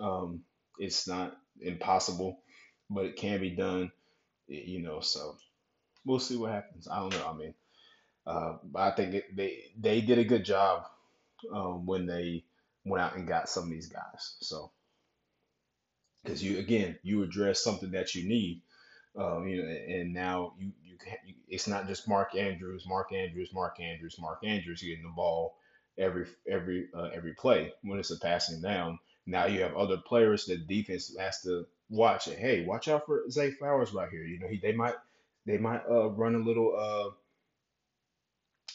Um, 0.00 0.42
it's 0.78 1.06
not 1.06 1.36
impossible, 1.60 2.40
but 2.88 3.04
it 3.06 3.16
can 3.16 3.40
be 3.40 3.50
done. 3.50 3.92
You 4.48 4.80
know, 4.82 5.00
so 5.00 5.36
we'll 6.04 6.18
see 6.18 6.36
what 6.36 6.52
happens. 6.52 6.88
I 6.88 6.98
don't 6.98 7.12
know. 7.12 7.28
I 7.28 7.36
mean, 7.36 7.54
uh, 8.26 8.56
but 8.64 8.80
I 8.80 8.90
think 8.96 9.14
it, 9.14 9.36
they 9.36 9.64
they 9.78 10.00
did 10.00 10.18
a 10.18 10.24
good 10.24 10.44
job 10.44 10.84
um, 11.54 11.86
when 11.86 12.06
they 12.06 12.44
went 12.84 13.02
out 13.02 13.16
and 13.16 13.28
got 13.28 13.48
some 13.48 13.64
of 13.64 13.70
these 13.70 13.88
guys. 13.88 14.36
So 14.40 14.72
because 16.22 16.42
you 16.42 16.58
again 16.58 16.98
you 17.02 17.22
address 17.22 17.62
something 17.62 17.90
that 17.92 18.14
you 18.14 18.28
need, 18.28 18.62
um, 19.16 19.46
you 19.48 19.62
know, 19.62 19.68
and 19.68 20.12
now 20.12 20.54
you 20.58 20.72
you, 20.82 20.96
can, 20.98 21.16
you 21.24 21.34
it's 21.48 21.66
not 21.68 21.86
just 21.86 22.08
Mark 22.08 22.34
Andrews, 22.34 22.84
Mark 22.86 23.12
Andrews, 23.12 23.50
Mark 23.52 23.80
Andrews, 23.80 24.16
Mark 24.18 24.40
Andrews 24.44 24.82
getting 24.82 25.02
the 25.04 25.10
ball 25.10 25.56
every 25.98 26.26
every 26.48 26.88
uh, 26.94 27.10
every 27.14 27.34
play 27.34 27.72
when 27.82 27.98
it's 27.98 28.10
a 28.10 28.18
passing 28.18 28.60
down. 28.60 28.98
Now 29.26 29.46
you 29.46 29.62
have 29.62 29.74
other 29.76 29.98
players 29.98 30.46
that 30.46 30.66
defense 30.66 31.14
has 31.18 31.42
to 31.42 31.66
watch. 31.88 32.26
And, 32.26 32.38
hey, 32.38 32.64
watch 32.64 32.88
out 32.88 33.06
for 33.06 33.28
Zay 33.30 33.50
Flowers 33.52 33.92
right 33.92 34.10
here. 34.10 34.24
You 34.24 34.38
know, 34.40 34.48
he 34.48 34.58
they 34.58 34.72
might 34.72 34.94
they 35.46 35.58
might 35.58 35.82
uh, 35.88 36.10
run 36.10 36.34
a 36.34 36.38
little 36.38 36.74
uh 36.76 37.10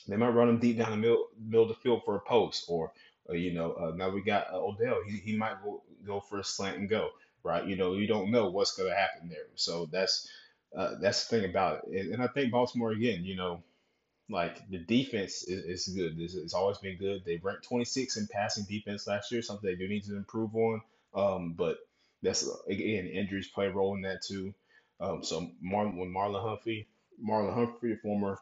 they 0.08 0.18
might 0.18 0.30
run 0.30 0.50
him 0.50 0.60
deep 0.60 0.78
down 0.78 0.92
the 0.92 0.98
middle 0.98 1.28
middle 1.40 1.64
of 1.64 1.70
the 1.70 1.76
field 1.76 2.04
for 2.06 2.16
a 2.16 2.20
post 2.22 2.66
or 2.68 2.92
uh, 3.30 3.34
you 3.34 3.54
know 3.54 3.74
uh, 3.74 3.92
now 3.96 4.10
we 4.10 4.22
got 4.22 4.52
uh, 4.52 4.58
Odell. 4.58 5.00
He 5.08 5.18
he 5.18 5.38
might 5.38 5.64
go 5.64 5.84
go 6.06 6.20
for 6.20 6.40
a 6.40 6.44
slant 6.44 6.78
and 6.78 6.90
go 6.90 7.10
right. 7.46 7.66
You 7.68 7.78
know 7.78 7.96
you 7.96 8.08
don't 8.08 8.32
know 8.32 8.52
what's 8.52 8.76
going 8.78 8.90
to 8.92 8.98
happen 8.98 9.30
there. 9.30 9.48
So 9.56 9.88
that's 9.92 10.30
uh, 10.78 10.96
that's 11.02 11.28
the 11.28 11.38
thing 11.42 11.52
about 11.52 11.84
it. 11.88 12.02
And, 12.02 12.16
and 12.16 12.24
I 12.24 12.28
think 12.28 12.52
Baltimore 12.52 12.92
again. 12.92 13.26
You 13.26 13.38
know 13.38 13.64
like 14.30 14.68
the 14.70 14.80
defense 14.80 15.44
is, 15.44 15.88
is 15.88 15.96
good. 15.96 16.20
It's, 16.20 16.36
it's 16.36 16.54
always 16.54 16.80
been 16.80 16.98
good. 16.98 17.24
They 17.26 17.38
ranked 17.38 17.64
26 17.66 18.18
in 18.18 18.28
passing 18.28 18.66
defense 18.66 19.08
last 19.08 19.32
year, 19.32 19.42
something 19.42 19.70
they 19.70 19.76
do 19.76 19.88
need 19.88 20.04
to 20.06 20.18
improve 20.18 20.56
on. 20.56 20.82
Um, 21.14 21.54
but 21.54 21.78
that's 22.24 22.48
again 22.68 23.08
injuries 23.08 23.48
play 23.48 23.68
a 23.68 23.72
role 23.72 23.96
in 23.96 24.02
that 24.02 24.24
too. 24.24 24.54
Um, 25.00 25.24
so 25.24 25.52
Mar- 25.62 25.86
when 25.88 26.12
Marlon 26.14 26.42
Humphrey, 26.42 26.88
Marlon 27.24 27.54
Humphrey, 27.54 27.96
former 27.98 28.40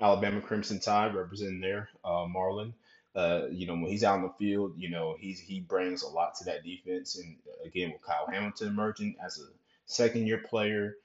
Alabama 0.00 0.40
Crimson 0.40 0.80
Tide, 0.80 1.14
representing 1.14 1.60
there, 1.60 1.88
uh, 2.04 2.26
Marlon. 2.26 2.72
Uh, 3.14 3.46
you 3.50 3.66
know, 3.66 3.74
when 3.74 3.86
he's 3.86 4.02
out 4.02 4.16
on 4.16 4.22
the 4.22 4.32
field, 4.38 4.72
you 4.76 4.90
know, 4.90 5.16
he's 5.18 5.38
he 5.38 5.60
brings 5.60 6.02
a 6.02 6.08
lot 6.08 6.34
to 6.36 6.44
that 6.44 6.64
defense. 6.64 7.16
And 7.16 7.36
again, 7.64 7.92
with 7.92 8.02
Kyle 8.02 8.26
Hamilton 8.30 8.68
emerging 8.68 9.16
as 9.24 9.38
a 9.38 9.44
second 9.86 10.26
year 10.26 10.38
player, 10.38 10.96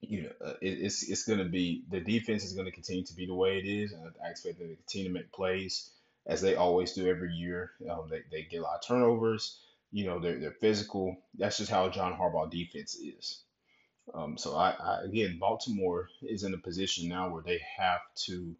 you 0.00 0.22
know, 0.22 0.30
uh, 0.44 0.54
it, 0.60 0.78
it's 0.80 1.08
it's 1.08 1.24
going 1.24 1.40
to 1.40 1.44
be 1.46 1.84
the 1.90 2.00
defense 2.00 2.44
is 2.44 2.52
going 2.52 2.66
to 2.66 2.72
continue 2.72 3.04
to 3.04 3.14
be 3.14 3.26
the 3.26 3.34
way 3.34 3.58
it 3.58 3.66
is, 3.66 3.94
I 4.24 4.28
expect 4.28 4.58
them 4.58 4.68
to 4.68 4.76
continue 4.76 5.08
to 5.08 5.14
make 5.14 5.32
plays 5.32 5.90
as 6.26 6.40
they 6.40 6.54
always 6.54 6.92
do 6.92 7.08
every 7.08 7.32
year. 7.32 7.72
Um, 7.90 8.08
they 8.10 8.22
they 8.30 8.42
get 8.42 8.60
a 8.60 8.62
lot 8.62 8.76
of 8.76 8.86
turnovers. 8.86 9.60
You 9.92 10.06
know, 10.06 10.18
they're 10.20 10.38
they're 10.38 10.56
physical. 10.60 11.16
That's 11.36 11.58
just 11.58 11.70
how 11.70 11.88
John 11.88 12.16
Harbaugh 12.16 12.50
defense 12.50 12.94
is. 12.94 13.42
Um, 14.12 14.36
so 14.36 14.54
I, 14.56 14.70
I 14.72 15.02
again, 15.04 15.38
Baltimore 15.38 16.08
is 16.22 16.44
in 16.44 16.54
a 16.54 16.58
position 16.58 17.08
now 17.08 17.30
where 17.30 17.42
they 17.42 17.60
have 17.78 18.00
to 18.26 18.54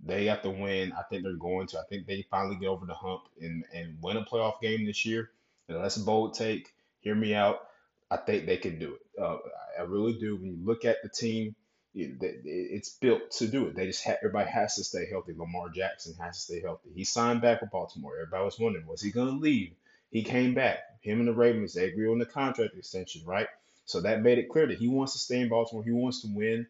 they 0.00 0.26
have 0.26 0.42
to 0.42 0.50
win. 0.50 0.92
I 0.92 1.02
think 1.02 1.22
they're 1.22 1.32
going 1.34 1.66
to. 1.68 1.78
I 1.80 1.84
think 1.88 2.06
they 2.06 2.22
finally 2.30 2.56
get 2.56 2.68
over 2.68 2.86
the 2.86 2.94
hump 2.94 3.22
and 3.40 3.64
and 3.74 3.98
win 4.02 4.16
a 4.16 4.24
playoff 4.24 4.60
game 4.60 4.84
this 4.86 5.04
year. 5.06 5.30
And 5.68 5.82
that's 5.82 5.96
a 5.96 6.00
bold 6.04 6.34
take. 6.34 6.72
Hear 7.00 7.14
me 7.14 7.34
out. 7.34 7.68
I 8.10 8.16
think 8.18 8.46
they 8.46 8.56
can 8.56 8.78
do 8.78 8.94
it. 8.94 9.20
Uh, 9.20 9.38
I 9.78 9.82
really 9.82 10.14
do. 10.14 10.36
When 10.36 10.46
you 10.58 10.64
look 10.64 10.84
at 10.84 11.02
the 11.02 11.08
team, 11.08 11.54
it, 11.94 12.22
it- 12.22 12.42
it's 12.44 12.90
built 12.90 13.30
to 13.32 13.48
do 13.48 13.66
it. 13.66 13.74
They 13.76 13.86
just 13.86 14.06
everybody 14.06 14.50
has 14.50 14.76
to 14.76 14.84
stay 14.84 15.08
healthy. 15.10 15.32
Lamar 15.36 15.70
Jackson 15.70 16.14
has 16.20 16.36
to 16.36 16.42
stay 16.42 16.60
healthy. 16.60 16.90
He 16.94 17.04
signed 17.04 17.40
back 17.40 17.60
with 17.60 17.70
Baltimore. 17.70 18.14
Everybody 18.16 18.44
was 18.44 18.58
wondering, 18.60 18.86
was 18.86 19.02
he 19.02 19.10
going 19.10 19.28
to 19.34 19.40
leave? 19.40 19.72
He 20.10 20.22
came 20.22 20.54
back. 20.54 20.78
Him 21.00 21.20
and 21.20 21.28
the 21.28 21.34
Ravens, 21.34 21.74
they 21.74 21.86
agreed 21.86 22.10
on 22.10 22.18
the 22.18 22.26
contract 22.26 22.76
extension, 22.76 23.22
right? 23.24 23.48
So 23.86 24.00
that 24.02 24.22
made 24.22 24.38
it 24.38 24.48
clear 24.50 24.66
that 24.66 24.78
he 24.78 24.88
wants 24.88 25.12
to 25.14 25.18
stay 25.18 25.40
in 25.40 25.48
Baltimore. 25.48 25.84
He 25.84 25.92
wants 25.92 26.22
to 26.22 26.28
win. 26.28 26.66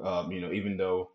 Um, 0.00 0.32
you 0.32 0.40
know, 0.40 0.52
even 0.52 0.76
though 0.76 1.10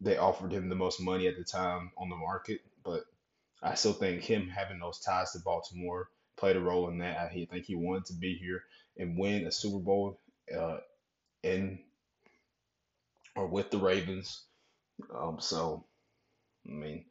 they 0.00 0.16
offered 0.16 0.52
him 0.52 0.68
the 0.68 0.74
most 0.74 1.00
money 1.00 1.26
at 1.26 1.36
the 1.36 1.44
time 1.44 1.90
on 1.96 2.08
the 2.08 2.16
market, 2.16 2.60
but 2.84 3.04
I 3.62 3.74
still 3.74 3.92
think 3.92 4.22
him 4.22 4.48
having 4.48 4.78
those 4.78 5.00
ties 5.00 5.32
to 5.32 5.40
Baltimore 5.40 6.08
played 6.36 6.56
a 6.56 6.60
role 6.60 6.88
in 6.88 6.98
that. 6.98 7.18
I 7.18 7.28
think 7.28 7.64
he 7.64 7.74
wanted 7.74 8.06
to 8.06 8.14
be 8.14 8.36
here 8.36 8.62
and 8.96 9.18
win 9.18 9.46
a 9.46 9.52
Super 9.52 9.78
Bowl 9.78 10.20
uh, 10.56 10.78
in 11.42 11.80
or 13.34 13.46
with 13.46 13.70
the 13.70 13.78
Ravens. 13.78 14.44
Um, 15.14 15.38
so 15.40 15.84
I 16.66 16.72
mean, 16.72 17.04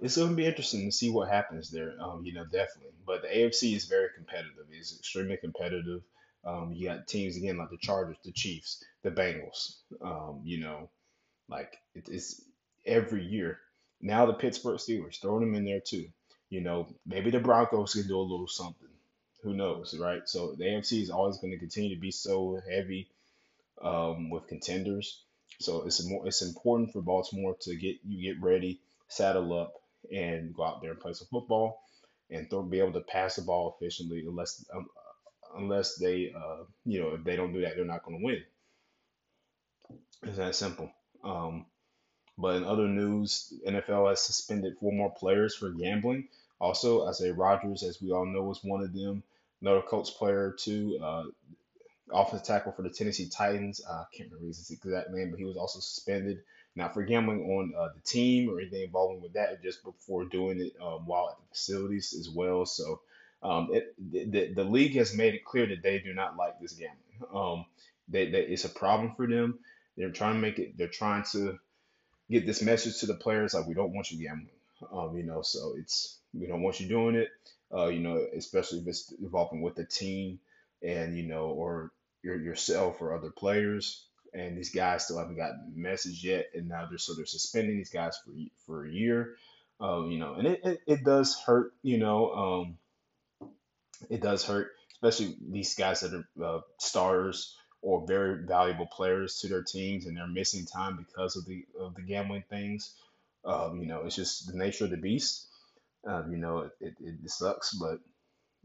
it's 0.00 0.16
going 0.16 0.30
to 0.30 0.36
be 0.36 0.46
interesting 0.46 0.86
to 0.86 0.92
see 0.92 1.10
what 1.10 1.30
happens 1.30 1.70
there. 1.70 1.94
Um, 2.00 2.22
you 2.24 2.32
know, 2.32 2.44
definitely. 2.44 2.92
But 3.06 3.22
the 3.22 3.28
AFC 3.28 3.76
is 3.76 3.84
very 3.86 4.08
competitive. 4.14 4.66
It's 4.70 4.96
extremely 4.98 5.36
competitive. 5.36 6.02
Um, 6.44 6.72
you 6.72 6.88
got 6.88 7.06
teams 7.06 7.36
again 7.36 7.58
like 7.58 7.70
the 7.70 7.76
Chargers, 7.76 8.16
the 8.24 8.32
Chiefs, 8.32 8.82
the 9.02 9.10
Bengals. 9.10 9.76
Um, 10.02 10.40
you 10.44 10.60
know, 10.60 10.88
like 11.50 11.76
it, 11.94 12.08
it's 12.08 12.40
every 12.86 13.24
year. 13.24 13.58
Now 14.00 14.26
the 14.26 14.32
Pittsburgh 14.32 14.78
Steelers, 14.78 15.20
throwing 15.20 15.40
them 15.40 15.54
in 15.54 15.64
there 15.64 15.80
too. 15.80 16.06
You 16.48 16.62
know, 16.62 16.88
maybe 17.06 17.30
the 17.30 17.40
Broncos 17.40 17.94
can 17.94 18.08
do 18.08 18.18
a 18.18 18.22
little 18.22 18.48
something. 18.48 18.88
Who 19.42 19.54
knows, 19.54 19.96
right? 19.98 20.22
So 20.26 20.54
the 20.56 20.64
AFC 20.64 21.02
is 21.02 21.10
always 21.10 21.38
going 21.38 21.52
to 21.52 21.58
continue 21.58 21.94
to 21.94 22.00
be 22.00 22.10
so 22.10 22.60
heavy 22.70 23.08
um, 23.82 24.30
with 24.30 24.48
contenders. 24.48 25.22
So 25.60 25.82
it's 25.82 26.06
more 26.06 26.26
it's 26.26 26.42
important 26.42 26.92
for 26.92 27.02
Baltimore 27.02 27.56
to 27.62 27.76
get 27.76 27.96
you 28.06 28.32
get 28.32 28.42
ready, 28.42 28.80
saddle 29.08 29.58
up, 29.58 29.74
and 30.14 30.54
go 30.54 30.64
out 30.64 30.80
there 30.80 30.92
and 30.92 31.00
play 31.00 31.12
some 31.12 31.28
football, 31.30 31.82
and 32.30 32.48
throw, 32.48 32.62
be 32.62 32.80
able 32.80 32.92
to 32.94 33.00
pass 33.00 33.36
the 33.36 33.42
ball 33.42 33.76
efficiently. 33.78 34.24
Unless 34.26 34.64
um, 34.74 34.86
unless 35.56 35.96
they 35.96 36.32
uh, 36.34 36.64
you 36.84 37.00
know 37.00 37.14
if 37.14 37.24
they 37.24 37.36
don't 37.36 37.52
do 37.52 37.60
that, 37.62 37.76
they're 37.76 37.84
not 37.84 38.04
going 38.04 38.18
to 38.18 38.24
win. 38.24 38.42
It's 40.22 40.36
that 40.36 40.54
simple. 40.54 40.90
Um, 41.24 41.66
But 42.38 42.56
in 42.56 42.64
other 42.64 42.88
news, 42.88 43.52
NFL 43.66 44.08
has 44.08 44.22
suspended 44.22 44.78
four 44.80 44.92
more 44.92 45.12
players 45.12 45.54
for 45.54 45.70
gambling. 45.70 46.28
Also, 46.60 47.06
Isaiah 47.06 47.34
Rodgers, 47.34 47.82
as 47.82 48.02
we 48.02 48.12
all 48.12 48.26
know, 48.26 48.42
was 48.42 48.64
one 48.64 48.82
of 48.82 48.92
them. 48.94 49.22
Another 49.60 49.82
Colts 49.82 50.10
player 50.10 50.52
too, 50.58 50.98
uh, 51.02 51.24
offensive 52.12 52.46
tackle 52.46 52.72
for 52.72 52.82
the 52.82 52.90
Tennessee 52.90 53.28
Titans. 53.28 53.80
Uh, 53.88 53.92
I 53.92 54.04
can't 54.16 54.30
remember 54.30 54.48
his 54.48 54.70
exact 54.70 55.10
name, 55.10 55.30
but 55.30 55.38
he 55.38 55.44
was 55.44 55.56
also 55.56 55.80
suspended, 55.80 56.42
not 56.76 56.94
for 56.94 57.02
gambling 57.04 57.42
on 57.50 57.74
uh, 57.76 57.88
the 57.94 58.00
team 58.02 58.50
or 58.50 58.60
anything 58.60 58.82
involving 58.82 59.22
with 59.22 59.34
that, 59.34 59.62
just 59.62 59.84
before 59.84 60.24
doing 60.26 60.60
it 60.60 60.72
um, 60.82 61.06
while 61.06 61.30
at 61.30 61.36
the 61.38 61.48
facilities 61.54 62.14
as 62.18 62.30
well. 62.30 62.66
So 62.66 63.00
um, 63.42 63.70
it, 63.72 63.94
the, 63.98 64.52
the 64.54 64.64
league 64.64 64.96
has 64.96 65.14
made 65.14 65.34
it 65.34 65.44
clear 65.44 65.66
that 65.66 65.82
they 65.82 65.98
do 66.00 66.14
not 66.14 66.36
like 66.36 66.60
this 66.60 66.72
gambling. 66.74 67.34
Um, 67.34 67.66
they, 68.08 68.30
they, 68.30 68.42
it's 68.42 68.64
a 68.64 68.70
problem 68.70 69.14
for 69.16 69.26
them. 69.26 69.60
They're 70.00 70.10
trying 70.10 70.34
to 70.34 70.40
make 70.40 70.58
it. 70.58 70.76
They're 70.78 70.88
trying 70.88 71.24
to 71.32 71.58
get 72.30 72.46
this 72.46 72.62
message 72.62 73.00
to 73.00 73.06
the 73.06 73.14
players 73.14 73.54
like 73.54 73.66
we 73.66 73.74
don't 73.74 73.94
want 73.94 74.10
you 74.10 74.24
gambling. 74.24 74.48
Um, 74.92 75.16
you 75.16 75.24
know, 75.24 75.42
so 75.42 75.74
it's 75.78 76.18
we 76.32 76.46
don't 76.46 76.62
want 76.62 76.80
you 76.80 76.88
doing 76.88 77.16
it. 77.16 77.28
Uh, 77.72 77.88
you 77.88 78.00
know, 78.00 78.24
especially 78.36 78.78
if 78.78 78.86
it's 78.88 79.12
involving 79.20 79.62
with 79.62 79.76
the 79.76 79.84
team 79.84 80.40
and 80.82 81.16
you 81.16 81.24
know, 81.24 81.46
or 81.48 81.92
your 82.22 82.36
yourself 82.40 83.00
or 83.00 83.14
other 83.14 83.30
players. 83.30 84.06
And 84.32 84.56
these 84.56 84.72
guys 84.72 85.04
still 85.04 85.18
haven't 85.18 85.36
gotten 85.36 85.72
the 85.74 85.80
message 85.80 86.24
yet, 86.24 86.46
and 86.54 86.68
now 86.68 86.86
they're 86.88 86.98
so 86.98 87.14
they're 87.14 87.26
suspending 87.26 87.76
these 87.76 87.90
guys 87.90 88.16
for 88.24 88.32
for 88.64 88.86
a 88.86 88.90
year. 88.90 89.34
Um, 89.80 90.10
you 90.10 90.18
know, 90.18 90.34
and 90.34 90.46
it, 90.46 90.60
it, 90.64 90.80
it 90.86 91.04
does 91.04 91.36
hurt. 91.44 91.72
You 91.82 91.98
know, 91.98 92.32
um, 92.32 92.78
it 94.08 94.20
does 94.22 94.44
hurt, 94.44 94.70
especially 94.92 95.36
these 95.50 95.74
guys 95.74 96.00
that 96.00 96.14
are 96.14 96.44
uh, 96.44 96.60
stars 96.78 97.56
or 97.82 98.06
very 98.06 98.44
valuable 98.46 98.86
players 98.86 99.38
to 99.40 99.48
their 99.48 99.62
teams, 99.62 100.06
and 100.06 100.16
they're 100.16 100.26
missing 100.26 100.66
time 100.66 100.96
because 100.96 101.36
of 101.36 101.46
the 101.46 101.64
of 101.78 101.94
the 101.94 102.02
gambling 102.02 102.44
things. 102.48 102.94
Um, 103.44 103.80
you 103.80 103.86
know, 103.86 104.02
it's 104.04 104.16
just 104.16 104.50
the 104.50 104.58
nature 104.58 104.84
of 104.84 104.90
the 104.90 104.96
beast. 104.96 105.46
Um, 106.06 106.32
you 106.32 106.38
know, 106.38 106.70
it, 106.80 106.94
it, 107.00 107.14
it 107.24 107.30
sucks, 107.30 107.74
but 107.74 108.00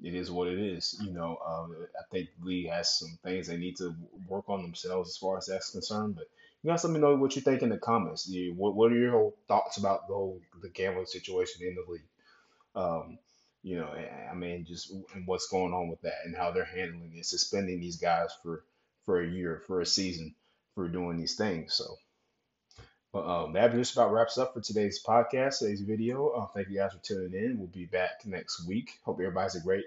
it 0.04 0.14
is 0.14 0.32
what 0.32 0.48
it 0.48 0.60
is. 0.60 0.98
You 1.02 1.12
know, 1.14 1.38
um, 1.46 1.76
I 1.98 2.04
think 2.12 2.30
the 2.40 2.46
league 2.46 2.70
has 2.70 3.00
some 3.00 3.18
things 3.24 3.48
they 3.48 3.58
need 3.58 3.78
to 3.78 3.96
work 4.28 4.50
on 4.50 4.62
themselves 4.62 5.10
as 5.10 5.18
far 5.18 5.38
as 5.38 5.46
that's 5.46 5.72
concerned. 5.72 6.16
But 6.16 6.26
you 6.64 6.70
guys 6.70 6.84
let 6.84 6.94
me 6.94 7.00
know 7.00 7.16
what 7.16 7.36
you 7.36 7.42
think 7.42 7.62
in 7.62 7.70
the 7.70 7.78
comments. 7.78 8.30
What, 8.56 8.76
what 8.76 8.92
are 8.92 8.98
your 8.98 9.34
thoughts 9.48 9.78
about 9.78 10.08
the 10.08 10.14
whole 10.14 10.42
the 10.62 10.70
gambling 10.70 11.06
situation 11.06 11.66
in 11.66 11.76
the 11.76 11.92
league? 11.92 12.02
Um, 12.76 13.20
you 13.64 13.78
know, 13.78 13.88
I 13.88 14.32
I 14.32 14.34
mean, 14.36 14.66
just 14.66 14.92
and 15.14 15.26
what's 15.26 15.48
going 15.48 15.74
on 15.74 15.88
with 15.88 16.02
that 16.02 16.26
and 16.26 16.36
how 16.36 16.52
they're 16.52 16.66
handling 16.66 17.14
it, 17.16 17.26
suspending 17.26 17.80
these 17.80 17.98
guys 17.98 18.30
for 18.44 18.64
for 19.06 19.22
a 19.22 19.28
year, 19.28 19.62
for 19.68 19.82
a 19.82 19.86
season, 19.86 20.36
for 20.74 20.88
doing 20.88 21.18
these 21.18 21.36
things. 21.36 21.74
So, 21.74 21.98
but 23.14 23.26
um, 23.26 23.54
that 23.54 23.74
just 23.74 23.94
about 23.94 24.12
wraps 24.12 24.38
up 24.38 24.54
for 24.54 24.62
today's 24.62 25.02
podcast, 25.04 25.60
today's 25.60 25.82
video. 25.82 26.30
Uh, 26.30 26.48
thank 26.48 26.70
you 26.70 26.78
guys 26.78 26.94
for 26.94 27.00
tuning 27.00 27.34
in. 27.34 27.58
We'll 27.58 27.68
be 27.68 27.86
back 27.86 28.26
next 28.26 28.68
week. 28.68 29.00
Hope 29.04 29.20
everybody's 29.20 29.56
a 29.56 29.62
great 29.62 29.86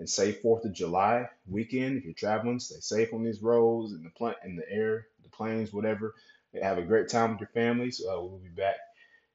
and 0.00 0.08
safe 0.08 0.40
Fourth 0.40 0.64
of 0.64 0.72
July 0.72 1.28
weekend. 1.46 1.98
If 1.98 2.04
you're 2.04 2.14
traveling, 2.14 2.58
stay 2.58 2.80
safe 2.80 3.12
on 3.12 3.22
these 3.22 3.42
roads, 3.42 3.92
in 3.92 4.02
the 4.02 4.10
plant, 4.10 4.38
in 4.44 4.56
the 4.56 4.68
air, 4.68 5.06
the 5.22 5.28
planes, 5.28 5.72
whatever. 5.72 6.14
Have 6.60 6.78
a 6.78 6.82
great 6.82 7.08
time 7.08 7.32
with 7.32 7.40
your 7.40 7.50
families. 7.50 8.00
Uh, 8.00 8.18
we'll 8.18 8.38
be 8.38 8.48
back 8.48 8.76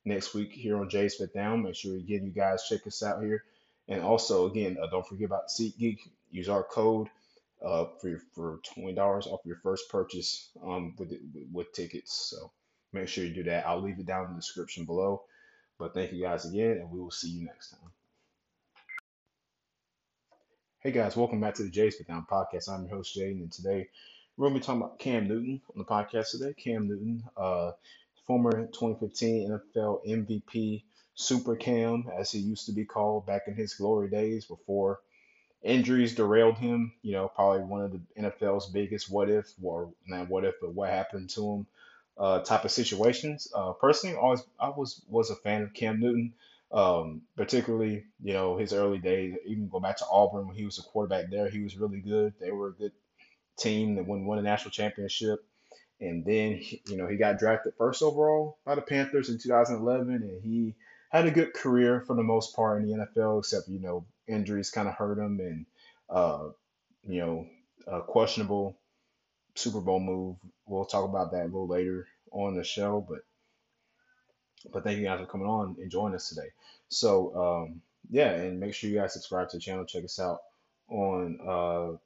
next 0.04 0.34
week 0.34 0.52
here 0.52 0.78
on 0.78 0.90
Jay's 0.90 1.16
Fifth 1.16 1.34
Down. 1.34 1.64
Make 1.64 1.76
sure 1.76 1.96
again 1.96 2.26
you 2.26 2.32
guys 2.32 2.66
check 2.68 2.86
us 2.88 3.04
out 3.04 3.24
here. 3.24 3.44
And 3.88 4.02
also 4.02 4.48
again, 4.48 4.78
uh, 4.82 4.88
don't 4.88 5.08
forget 5.08 5.28
about 5.28 5.50
SeatGeek. 5.50 6.00
Use 6.32 6.50
our 6.50 6.64
code 6.64 7.10
uh, 7.64 7.86
for 8.02 8.22
for 8.34 8.60
twenty 8.74 8.94
dollars 8.94 9.28
off 9.28 9.42
your 9.46 9.58
first 9.64 9.90
purchase 9.90 10.50
um, 10.64 10.96
with, 10.98 11.12
with 11.12 11.48
with 11.52 11.74
tickets. 11.74 12.14
So 12.32 12.52
make 12.94 13.08
sure 13.08 13.24
you 13.26 13.34
do 13.34 13.44
that. 13.44 13.68
I'll 13.68 13.82
leave 13.82 14.00
it 14.00 14.06
down 14.06 14.26
in 14.26 14.32
the 14.34 14.40
description 14.40 14.86
below. 14.86 15.24
But 15.78 15.94
thank 15.94 16.14
you 16.14 16.22
guys 16.24 16.46
again, 16.46 16.78
and 16.78 16.92
we 16.92 17.00
will 17.00 17.12
see 17.12 17.30
you 17.30 17.46
next 17.46 17.72
time. 17.72 17.92
Hey 20.80 20.92
guys, 20.92 21.18
welcome 21.18 21.42
back 21.42 21.56
to 21.56 21.64
the 21.64 21.70
Jay's 21.70 21.96
Fit 21.96 22.08
Down 22.08 22.28
podcast. 22.32 22.70
I'm 22.70 22.86
your 22.86 22.98
host 22.98 23.18
Jaden, 23.18 23.42
and 23.42 23.52
today 23.52 23.90
we're 24.38 24.50
to 24.50 24.54
be 24.54 24.60
talking 24.60 24.82
about 24.82 25.00
Cam 25.00 25.28
Newton 25.28 25.62
on 25.74 25.80
the 25.80 25.84
podcast 25.84 26.32
today. 26.32 26.54
Cam 26.54 26.88
Newton, 26.88 27.24
uh, 27.36 27.72
former 28.28 28.52
2015 28.68 29.50
NFL 29.50 30.08
MVP, 30.08 30.84
Super 31.16 31.56
Cam, 31.56 32.06
as 32.20 32.32
he 32.32 32.40
used 32.40 32.68
to 32.68 32.72
be 32.72 32.86
called 32.86 33.26
back 33.26 33.44
in 33.48 33.56
his 33.56 33.74
glory 33.74 34.10
days 34.10 34.46
before 34.46 35.00
injuries 35.66 36.16
derailed 36.16 36.58
him. 36.58 36.94
You 37.02 37.14
know, 37.14 37.28
probably 37.28 37.64
one 37.64 37.82
of 37.82 37.92
the 37.92 38.02
NFL's 38.18 38.68
biggest 38.68 39.12
what 39.12 39.30
if, 39.30 39.52
or 39.62 39.92
not 40.08 40.30
what 40.30 40.46
if, 40.46 40.56
but 40.62 40.74
what 40.74 40.90
happened 40.90 41.30
to 41.32 41.54
him 41.54 41.68
uh, 42.18 42.40
type 42.40 42.64
of 42.64 42.72
situations. 42.72 43.52
Uh, 43.54 43.74
personally, 43.74 44.16
always 44.16 44.44
I 44.60 44.70
was 44.70 45.04
was 45.10 45.32
a 45.32 45.36
fan 45.36 45.64
of 45.64 45.74
Cam 45.74 46.00
Newton, 46.00 46.34
um, 46.72 47.24
particularly 47.36 48.06
you 48.24 48.34
know 48.34 48.58
his 48.58 48.74
early 48.74 49.00
days. 49.00 49.36
Even 49.46 49.68
go 49.68 49.80
back 49.80 49.98
to 49.98 50.06
Auburn 50.10 50.48
when 50.48 50.56
he 50.56 50.66
was 50.66 50.80
a 50.80 50.84
quarterback 50.84 51.30
there, 51.30 51.50
he 51.50 51.62
was 51.62 51.78
really 51.78 52.00
good. 52.00 52.34
They 52.40 52.52
were 52.52 52.70
a 52.70 52.74
good 52.74 52.94
team 53.58 53.96
that 53.96 54.06
won 54.06 54.26
won 54.26 54.40
a 54.40 54.44
national 54.44 54.72
championship. 54.72 55.44
And 56.00 56.26
then 56.26 56.62
you 56.88 56.98
know 56.98 57.08
he 57.08 57.18
got 57.18 57.40
drafted 57.40 57.74
first 57.78 58.04
overall 58.04 58.58
by 58.66 58.76
the 58.76 58.82
Panthers 58.82 59.30
in 59.30 59.40
2011, 59.40 60.14
and 60.14 60.44
he 60.44 60.76
had 61.10 61.26
a 61.26 61.32
good 61.32 61.54
career 61.54 62.04
for 62.06 62.16
the 62.16 62.24
most 62.24 62.56
part 62.56 62.82
in 62.82 62.88
the 62.88 63.06
NFL, 63.06 63.40
except 63.40 63.70
you 63.70 63.80
know 63.80 64.06
injuries 64.28 64.72
kind 64.72 64.88
of 64.88 64.96
hurt 64.96 65.18
him, 65.18 65.40
and 65.40 65.66
uh, 66.10 66.50
you 67.04 67.20
know 67.20 67.48
a 67.88 68.02
questionable 68.02 68.78
Super 69.56 69.82
Bowl 69.82 70.00
move. 70.00 70.38
We'll 70.66 70.86
talk 70.86 71.08
about 71.08 71.32
that 71.32 71.44
a 71.44 71.46
little 71.46 71.68
later 71.68 72.08
on 72.32 72.56
the 72.56 72.64
show, 72.64 73.06
but 73.08 73.20
but 74.72 74.84
thank 74.84 74.98
you 74.98 75.06
guys 75.06 75.20
for 75.20 75.26
coming 75.28 75.48
on 75.48 75.76
and 75.80 75.92
joining 75.92 76.16
us 76.16 76.30
today. 76.30 76.50
So 76.90 77.68
um, 77.68 77.82
yeah, 78.10 78.32
and 78.32 78.60
make 78.60 78.74
sure 78.74 78.90
you 78.90 78.98
guys 78.98 79.14
subscribe 79.14 79.50
to 79.50 79.58
the 79.58 79.62
channel. 79.62 79.86
Check 79.86 80.04
us 80.04 80.20
out 80.20 80.40
on 80.90 81.40
uh, 81.42 81.98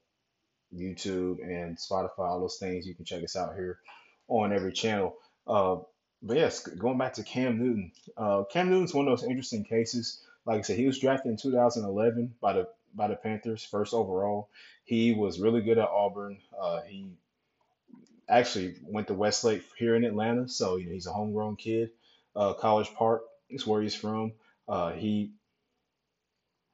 YouTube 0.76 1.42
and 1.44 1.78
Spotify, 1.78 2.20
all 2.20 2.40
those 2.40 2.58
things. 2.58 2.86
You 2.86 2.96
can 2.96 3.06
check 3.06 3.24
us 3.24 3.36
out 3.36 3.56
here 3.56 3.80
on 4.28 4.54
every 4.54 4.74
channel. 4.74 5.16
Uh, 5.48 5.78
but 6.22 6.38
yes, 6.38 6.66
going 6.66 6.98
back 6.98 7.14
to 7.14 7.24
Cam 7.24 7.58
Newton. 7.58 7.92
Uh, 8.18 8.44
Cam 8.52 8.70
Newton's 8.70 8.94
one 8.94 9.08
of 9.08 9.18
those 9.18 9.28
interesting 9.28 9.64
cases. 9.64 10.22
Like 10.46 10.60
I 10.60 10.62
said, 10.62 10.77
he 10.77 10.88
was 10.88 11.00
drafted 11.00 11.31
in 11.31 11.38
2011 11.38 12.36
by 12.41 12.53
the 12.53 12.67
by 12.96 13.08
the 13.08 13.15
Panthers, 13.15 13.63
first 13.63 13.93
overall. 13.93 14.50
He 14.84 15.13
was 15.13 15.39
really 15.39 15.62
good 15.62 15.77
at 15.77 15.88
Auburn. 15.88 16.39
Uh, 16.60 16.81
he 16.81 17.12
actually 18.27 18.75
went 18.84 19.08
to 19.08 19.13
Westlake 19.13 19.63
here 19.77 19.96
in 19.96 20.03
Atlanta, 20.03 20.48
so 20.50 20.77
you 20.77 20.88
know 20.88 20.93
he's 20.93 21.08
a 21.08 21.13
homegrown 21.13 21.58
kid. 21.58 21.91
Uh, 22.36 22.53
College 22.53 22.93
Park 22.93 23.24
is 23.50 23.67
where 23.67 23.81
he's 23.81 23.96
from. 23.96 24.34
Uh, 24.67 24.91
he 24.93 25.31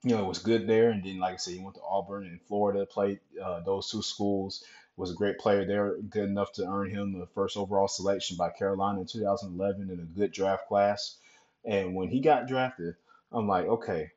you 0.05 0.15
know, 0.15 0.23
was 0.23 0.37
good 0.37 0.67
there. 0.67 0.91
And 0.91 1.03
then, 1.03 1.19
like 1.19 1.33
I 1.33 1.37
said, 1.37 1.55
he 1.55 1.59
went 1.59 1.75
to 1.75 1.81
Auburn 1.81 2.25
and 2.25 2.39
Florida, 2.43 2.85
played 2.85 3.19
uh, 3.43 3.61
those 3.61 3.89
two 3.89 4.03
schools, 4.03 4.63
was 4.97 5.11
a 5.11 5.15
great 5.15 5.39
player 5.39 5.65
there, 5.65 5.97
good 5.97 6.29
enough 6.29 6.53
to 6.53 6.65
earn 6.65 6.91
him 6.91 7.19
the 7.19 7.25
first 7.25 7.57
overall 7.57 7.87
selection 7.87 8.37
by 8.37 8.51
Carolina 8.51 9.01
in 9.01 9.07
2011 9.07 9.89
in 9.89 9.99
a 9.99 10.03
good 10.03 10.31
draft 10.31 10.67
class. 10.67 11.17
And 11.65 11.95
when 11.95 12.09
he 12.09 12.19
got 12.19 12.47
drafted, 12.47 12.95
I'm 13.31 13.47
like, 13.47 13.65
okay, 13.65 14.11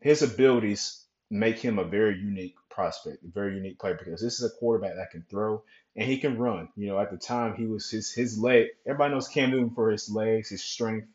his 0.00 0.22
abilities 0.22 1.04
make 1.30 1.58
him 1.58 1.78
a 1.78 1.84
very 1.84 2.18
unique 2.18 2.56
prospect, 2.70 3.24
a 3.24 3.28
very 3.28 3.54
unique 3.54 3.78
player 3.78 3.94
because 3.94 4.20
this 4.20 4.40
is 4.40 4.44
a 4.44 4.58
quarterback 4.58 4.96
that 4.96 5.10
can 5.10 5.24
throw 5.30 5.62
and 5.96 6.08
he 6.08 6.18
can 6.18 6.38
run. 6.38 6.68
You 6.76 6.88
know, 6.88 6.98
at 6.98 7.10
the 7.10 7.16
time 7.16 7.54
he 7.54 7.66
was 7.66 7.90
his 7.90 8.12
his 8.12 8.38
leg. 8.38 8.68
Everybody 8.86 9.14
knows 9.14 9.28
Cam 9.28 9.50
Newton 9.50 9.74
for 9.74 9.90
his 9.90 10.10
legs, 10.10 10.48
his 10.48 10.62
strength, 10.62 11.08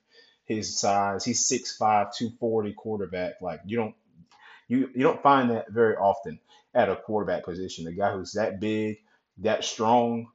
his 0.45 0.79
size. 0.79 1.25
He's 1.25 1.49
6'5", 1.49 1.77
240 1.79 2.73
quarterback. 2.73 3.41
Like 3.41 3.61
you 3.65 3.77
don't 3.77 3.95
you 4.67 4.89
you 4.95 5.03
don't 5.03 5.23
find 5.23 5.51
that 5.51 5.69
very 5.71 5.95
often 5.95 6.39
at 6.73 6.89
a 6.89 6.95
quarterback 6.95 7.43
position. 7.43 7.87
A 7.87 7.91
guy 7.91 8.13
who's 8.13 8.33
that 8.33 8.59
big, 8.59 8.97
that 9.39 9.63
strong, 9.63 10.27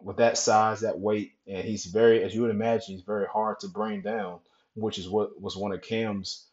with 0.00 0.18
that 0.18 0.38
size, 0.38 0.80
that 0.80 0.98
weight, 0.98 1.32
and 1.46 1.64
he's 1.64 1.86
very, 1.86 2.22
as 2.22 2.34
you 2.34 2.42
would 2.42 2.50
imagine, 2.50 2.94
he's 2.94 3.04
very 3.04 3.26
hard 3.26 3.60
to 3.60 3.68
bring 3.68 4.02
down, 4.02 4.40
which 4.76 4.98
is 4.98 5.08
what 5.08 5.40
was 5.40 5.56
one 5.56 5.72
of 5.72 5.82
Cam's 5.82 6.46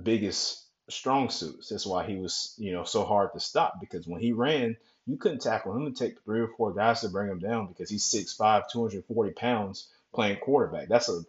biggest 0.00 0.62
strong 0.88 1.28
suits. 1.30 1.68
That's 1.68 1.86
why 1.86 2.06
he 2.06 2.16
was, 2.16 2.54
you 2.58 2.72
know, 2.72 2.84
so 2.84 3.04
hard 3.04 3.32
to 3.34 3.40
stop 3.40 3.74
because 3.80 4.06
when 4.06 4.20
he 4.20 4.32
ran, 4.32 4.76
you 5.06 5.16
couldn't 5.16 5.42
tackle 5.42 5.76
him. 5.76 5.92
to 5.92 5.98
take 5.98 6.22
three 6.24 6.40
or 6.40 6.48
four 6.56 6.72
guys 6.72 7.00
to 7.00 7.08
bring 7.08 7.28
him 7.28 7.38
down 7.38 7.66
because 7.66 7.90
he's 7.90 8.04
6'5", 8.04 8.64
240 8.72 9.32
pounds 9.32 9.88
playing 10.14 10.38
quarterback. 10.38 10.88
That's 10.88 11.08
a 11.08 11.22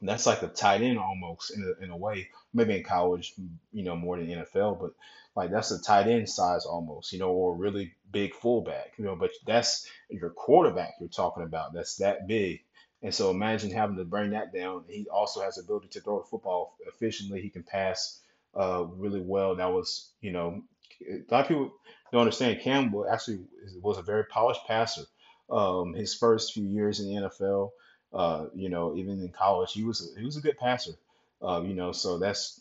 that's 0.00 0.26
like 0.26 0.42
a 0.42 0.48
tight 0.48 0.82
end 0.82 0.98
almost 0.98 1.50
in 1.50 1.62
a, 1.62 1.84
in 1.84 1.90
a 1.90 1.96
way. 1.96 2.28
Maybe 2.54 2.76
in 2.76 2.84
college, 2.84 3.34
you 3.72 3.82
know, 3.82 3.96
more 3.96 4.16
than 4.16 4.28
NFL, 4.28 4.80
but 4.80 4.92
like 5.34 5.50
that's 5.50 5.70
a 5.70 5.82
tight 5.82 6.06
end 6.06 6.28
size 6.28 6.64
almost, 6.64 7.12
you 7.12 7.18
know, 7.18 7.30
or 7.30 7.54
really 7.54 7.94
big 8.10 8.34
fullback, 8.34 8.92
you 8.96 9.04
know. 9.04 9.16
But 9.16 9.30
that's 9.46 9.88
your 10.08 10.30
quarterback 10.30 10.94
you're 11.00 11.08
talking 11.08 11.42
about. 11.42 11.72
That's 11.72 11.96
that 11.96 12.26
big. 12.26 12.60
And 13.02 13.14
so 13.14 13.30
imagine 13.30 13.70
having 13.70 13.96
to 13.96 14.04
bring 14.04 14.30
that 14.30 14.52
down. 14.52 14.84
He 14.88 15.06
also 15.08 15.40
has 15.40 15.54
the 15.54 15.62
ability 15.62 15.88
to 15.88 16.00
throw 16.00 16.18
the 16.18 16.26
football 16.26 16.76
efficiently. 16.86 17.40
He 17.40 17.50
can 17.50 17.62
pass 17.62 18.20
uh, 18.58 18.84
really 18.96 19.20
well. 19.20 19.54
That 19.56 19.72
was, 19.72 20.10
you 20.20 20.32
know, 20.32 20.62
a 21.08 21.22
lot 21.30 21.42
of 21.42 21.48
people 21.48 21.72
don't 22.12 22.22
understand. 22.22 22.60
Campbell 22.60 23.08
actually 23.08 23.40
was 23.80 23.98
a 23.98 24.02
very 24.02 24.24
polished 24.24 24.66
passer. 24.66 25.02
Um, 25.50 25.94
his 25.94 26.14
first 26.14 26.52
few 26.52 26.64
years 26.64 27.00
in 27.00 27.08
the 27.08 27.28
NFL, 27.28 27.70
uh, 28.12 28.46
you 28.54 28.68
know, 28.68 28.96
even 28.96 29.20
in 29.20 29.30
college, 29.30 29.72
he 29.72 29.84
was 29.84 30.12
he 30.18 30.24
was 30.24 30.36
a 30.36 30.40
good 30.40 30.58
passer. 30.58 30.92
Uh, 31.40 31.62
you 31.64 31.74
know, 31.74 31.92
so 31.92 32.18
that's 32.18 32.60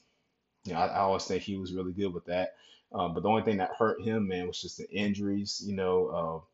you 0.66 0.74
know, 0.74 0.80
I, 0.80 0.88
I 0.88 1.00
always 1.00 1.26
think 1.26 1.44
he 1.44 1.58
was 1.58 1.74
really 1.74 1.94
good 1.94 2.14
with 2.14 2.26
that. 2.26 2.56
Uh, 2.94 3.10
but 3.10 3.24
the 3.24 3.30
only 3.30 3.44
thing 3.44 3.58
that 3.58 3.72
hurt 3.78 4.02
him, 4.02 4.28
man, 4.28 4.48
was 4.48 4.62
just 4.62 4.78
the 4.78 4.90
injuries. 4.90 5.62
You 5.66 5.76
know, 5.76 6.08
uh, 6.08 6.46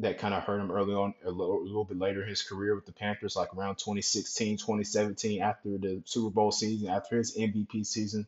that 0.00 0.18
kind 0.18 0.34
of 0.34 0.42
hurt 0.44 0.60
him 0.60 0.70
early 0.70 0.94
on, 0.94 1.14
a 1.24 1.30
little, 1.30 1.60
a 1.60 1.64
little 1.64 1.84
bit 1.84 1.98
later 1.98 2.22
in 2.22 2.28
his 2.28 2.42
career 2.42 2.74
with 2.74 2.86
the 2.86 2.92
Panthers, 2.92 3.36
like 3.36 3.54
around 3.54 3.76
2016, 3.76 4.58
2017, 4.58 5.42
after 5.42 5.78
the 5.78 6.02
Super 6.04 6.30
Bowl 6.30 6.52
season, 6.52 6.88
after 6.88 7.16
his 7.16 7.36
MVP 7.36 7.86
season, 7.86 8.26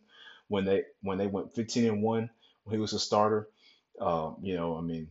when 0.49 0.65
they 0.65 0.85
when 1.03 1.19
they 1.19 1.27
went 1.27 1.55
15 1.55 1.87
and 1.87 2.03
one, 2.03 2.31
when 2.65 2.75
he 2.75 2.81
was 2.81 2.93
a 2.93 2.99
starter. 2.99 3.49
Um, 4.01 4.37
you 4.43 4.55
know, 4.57 4.77
I 4.77 4.81
mean, 4.81 5.09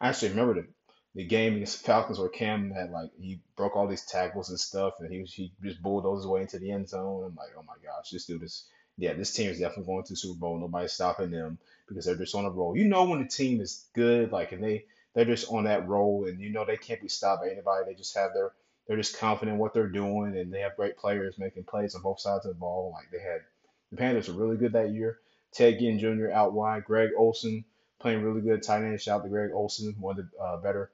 I 0.00 0.08
actually 0.08 0.30
remember 0.30 0.54
the 0.54 0.66
the 1.14 1.24
game 1.24 1.54
against 1.54 1.78
the 1.78 1.86
Falcons 1.86 2.18
where 2.18 2.28
Cam 2.28 2.70
had 2.70 2.90
like 2.90 3.10
he 3.18 3.40
broke 3.56 3.76
all 3.76 3.86
these 3.86 4.04
tackles 4.04 4.50
and 4.50 4.58
stuff, 4.60 4.94
and 5.00 5.12
he 5.12 5.20
was 5.20 5.32
he 5.32 5.52
just 5.62 5.82
bulldozed 5.82 6.20
his 6.20 6.26
way 6.26 6.42
into 6.42 6.58
the 6.58 6.70
end 6.70 6.88
zone. 6.88 7.24
I'm 7.24 7.34
like, 7.34 7.50
oh 7.56 7.64
my 7.66 7.74
gosh, 7.82 8.10
this 8.10 8.26
dude 8.26 8.42
is 8.42 8.64
yeah, 8.98 9.14
this 9.14 9.32
team 9.32 9.48
is 9.48 9.60
definitely 9.60 9.84
going 9.84 10.04
to 10.04 10.12
the 10.12 10.16
Super 10.16 10.38
Bowl. 10.38 10.58
Nobody's 10.58 10.92
stopping 10.92 11.30
them 11.30 11.58
because 11.86 12.04
they're 12.04 12.16
just 12.16 12.34
on 12.34 12.44
a 12.44 12.50
roll. 12.50 12.76
You 12.76 12.84
know 12.84 13.04
when 13.04 13.22
the 13.22 13.28
team 13.28 13.60
is 13.60 13.86
good, 13.94 14.32
like 14.32 14.52
and 14.52 14.62
they 14.62 14.84
they're 15.14 15.24
just 15.24 15.50
on 15.50 15.64
that 15.64 15.88
roll, 15.88 16.26
and 16.26 16.40
you 16.40 16.50
know 16.50 16.64
they 16.64 16.76
can't 16.76 17.00
be 17.00 17.08
stopped 17.08 17.42
by 17.42 17.50
anybody. 17.50 17.84
They 17.86 17.94
just 17.94 18.16
have 18.16 18.34
their 18.34 18.52
they're 18.86 18.96
just 18.96 19.18
confident 19.18 19.54
in 19.54 19.58
what 19.60 19.72
they're 19.72 19.88
doing, 19.88 20.36
and 20.36 20.52
they 20.52 20.60
have 20.60 20.76
great 20.76 20.96
players 20.96 21.38
making 21.38 21.64
plays 21.64 21.94
on 21.94 22.02
both 22.02 22.20
sides 22.20 22.44
of 22.44 22.54
the 22.54 22.58
ball. 22.58 22.92
Like 22.92 23.10
they 23.12 23.20
had 23.20 23.42
the 23.90 23.96
Panthers 23.96 24.28
were 24.28 24.34
really 24.34 24.56
good 24.56 24.72
that 24.72 24.92
year. 24.92 25.20
Ted 25.52 25.78
Ginn 25.78 25.98
Jr. 25.98 26.30
out 26.30 26.52
wide, 26.52 26.84
Greg 26.84 27.10
Olsen 27.16 27.64
playing 28.00 28.22
really 28.22 28.40
good 28.40 28.62
tight 28.62 28.82
end. 28.82 29.00
Shout 29.00 29.20
out 29.20 29.22
to 29.24 29.28
Greg 29.28 29.50
Olsen, 29.52 29.94
one 29.98 30.18
of 30.18 30.26
the 30.30 30.38
uh, 30.42 30.56
better 30.58 30.90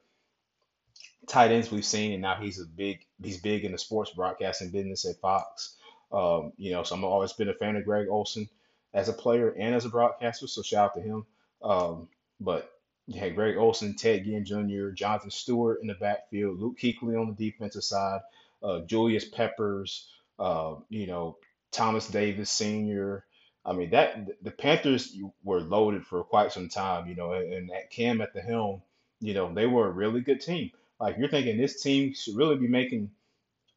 tight 1.27 1.51
ends 1.51 1.71
we've 1.71 1.85
seen, 1.85 2.13
and 2.13 2.23
now 2.23 2.37
he's 2.37 2.61
a 2.61 2.67
big 2.67 3.05
he's 3.23 3.41
big 3.41 3.65
in 3.65 3.73
the 3.73 3.79
sports 3.79 4.11
broadcasting 4.11 4.71
business 4.71 5.05
at 5.07 5.21
Fox. 5.21 5.77
Um, 6.15 6.53
you 6.57 6.71
know, 6.73 6.83
so 6.85 6.97
I've 6.97 7.05
always 7.05 7.33
been 7.33 7.49
a 7.49 7.55
fan 7.55 7.77
of 7.77 7.85
Greg 7.85 8.09
Olsen 8.09 8.49
as 8.93 9.09
a 9.09 9.13
player 9.13 9.51
and 9.51 9.75
as 9.75 9.85
a 9.85 9.89
broadcaster. 9.89 10.47
So 10.47 10.63
shout 10.63 10.91
out 10.91 10.95
to 10.95 11.01
him. 11.01 11.27
Um, 11.63 12.09
but 12.41 12.71
had 13.19 13.35
Greg 13.35 13.57
Olsen, 13.57 13.97
Ted 13.97 14.25
Ginn 14.25 14.45
Jr., 14.45 14.91
Jonathan 14.91 15.31
Stewart 15.31 15.81
in 15.83 15.89
the 15.89 15.95
backfield, 15.95 16.61
Luke 16.61 16.79
Kuechly 16.79 17.21
on 17.21 17.35
the 17.35 17.51
defensive 17.51 17.85
side, 17.85 18.21
uh, 18.63 18.81
Julius 18.81 19.25
Peppers, 19.25 20.09
uh, 20.39 20.77
you 20.89 21.07
know, 21.07 21.37
Thomas 21.71 22.07
Davis 22.09 22.51
Sr. 22.51 23.25
I 23.67 23.73
mean 23.73 23.91
that 23.91 24.43
the 24.43 24.51
Panthers 24.51 25.17
were 25.43 25.61
loaded 25.61 26.07
for 26.07 26.23
quite 26.23 26.53
some 26.53 26.69
time, 26.69 27.09
you 27.09 27.15
know, 27.15 27.33
and, 27.33 27.53
and 27.53 27.71
that 27.71 27.91
Cam 27.91 28.21
at 28.21 28.33
the 28.35 28.41
helm, 28.41 28.83
you 29.21 29.35
know, 29.35 29.53
they 29.53 29.67
were 29.67 29.89
a 29.89 29.93
really 29.93 30.21
good 30.21 30.41
team. 30.41 30.71
Like 31.01 31.17
you're 31.19 31.29
thinking 31.29 31.57
this 31.57 31.83
team 31.83 32.15
should 32.15 32.37
really 32.37 32.57
be 32.57 32.69
making 32.69 33.11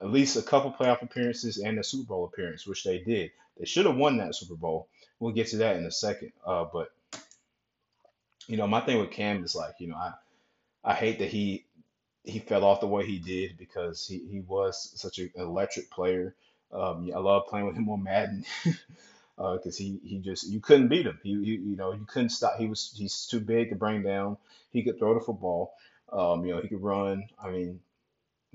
at 0.02 0.12
least 0.12 0.38
a 0.38 0.42
couple 0.42 0.72
playoff 0.72 1.02
appearances 1.02 1.58
and 1.58 1.80
a 1.80 1.84
Super 1.84 2.08
Bowl 2.08 2.26
appearance, 2.26 2.68
which 2.68 2.84
they 2.84 3.00
did. 3.00 3.32
They 3.58 3.66
should 3.66 3.86
have 3.86 3.96
won 3.96 4.18
that 4.18 4.36
Super 4.36 4.56
Bowl. 4.56 4.88
We'll 5.20 5.34
get 5.34 5.48
to 5.48 5.58
that 5.58 5.78
in 5.78 5.86
a 5.86 5.92
second. 5.92 6.32
Uh, 6.46 6.66
but 6.72 6.92
you 8.48 8.58
know, 8.58 8.68
my 8.68 8.82
thing 8.82 9.00
with 9.00 9.12
Cam 9.12 9.44
is 9.44 9.56
like, 9.56 9.76
you 9.80 9.88
know, 9.88 9.96
I 9.96 10.14
I 10.84 10.94
hate 10.94 11.20
that 11.20 11.30
he 11.30 11.66
he 12.24 12.40
fell 12.40 12.64
off 12.64 12.82
the 12.82 12.88
way 12.88 13.06
he 13.06 13.20
did 13.20 13.58
because 13.58 14.06
he, 14.08 14.20
he 14.30 14.40
was 14.42 14.92
such 14.96 15.20
an 15.20 15.32
electric 15.36 15.90
player. 15.90 16.36
Um, 16.72 17.10
I 17.14 17.20
love 17.20 17.48
playing 17.48 17.66
with 17.66 17.76
him 17.76 17.90
on 17.90 18.04
Madden 18.04 18.46
because 18.64 19.80
uh, 19.80 19.84
he 19.84 20.00
he 20.04 20.20
just 20.20 20.48
you 20.48 20.60
couldn't 20.60 20.90
beat 20.90 21.06
him. 21.06 21.20
He, 21.24 21.34
he 21.44 21.52
you 21.56 21.76
know 21.76 21.94
you 21.94 22.06
couldn't 22.06 22.30
stop. 22.30 22.58
He 22.58 22.68
was 22.68 22.94
he's 22.96 23.26
too 23.26 23.40
big 23.40 23.70
to 23.70 23.76
bring 23.76 24.04
down. 24.04 24.38
He 24.72 24.84
could 24.84 25.00
throw 25.00 25.14
the 25.14 25.22
football. 25.22 25.74
Um, 26.12 26.46
you 26.46 26.54
know, 26.54 26.62
he 26.62 26.68
could 26.68 26.82
run. 26.82 27.28
I 27.42 27.50
mean, 27.50 27.80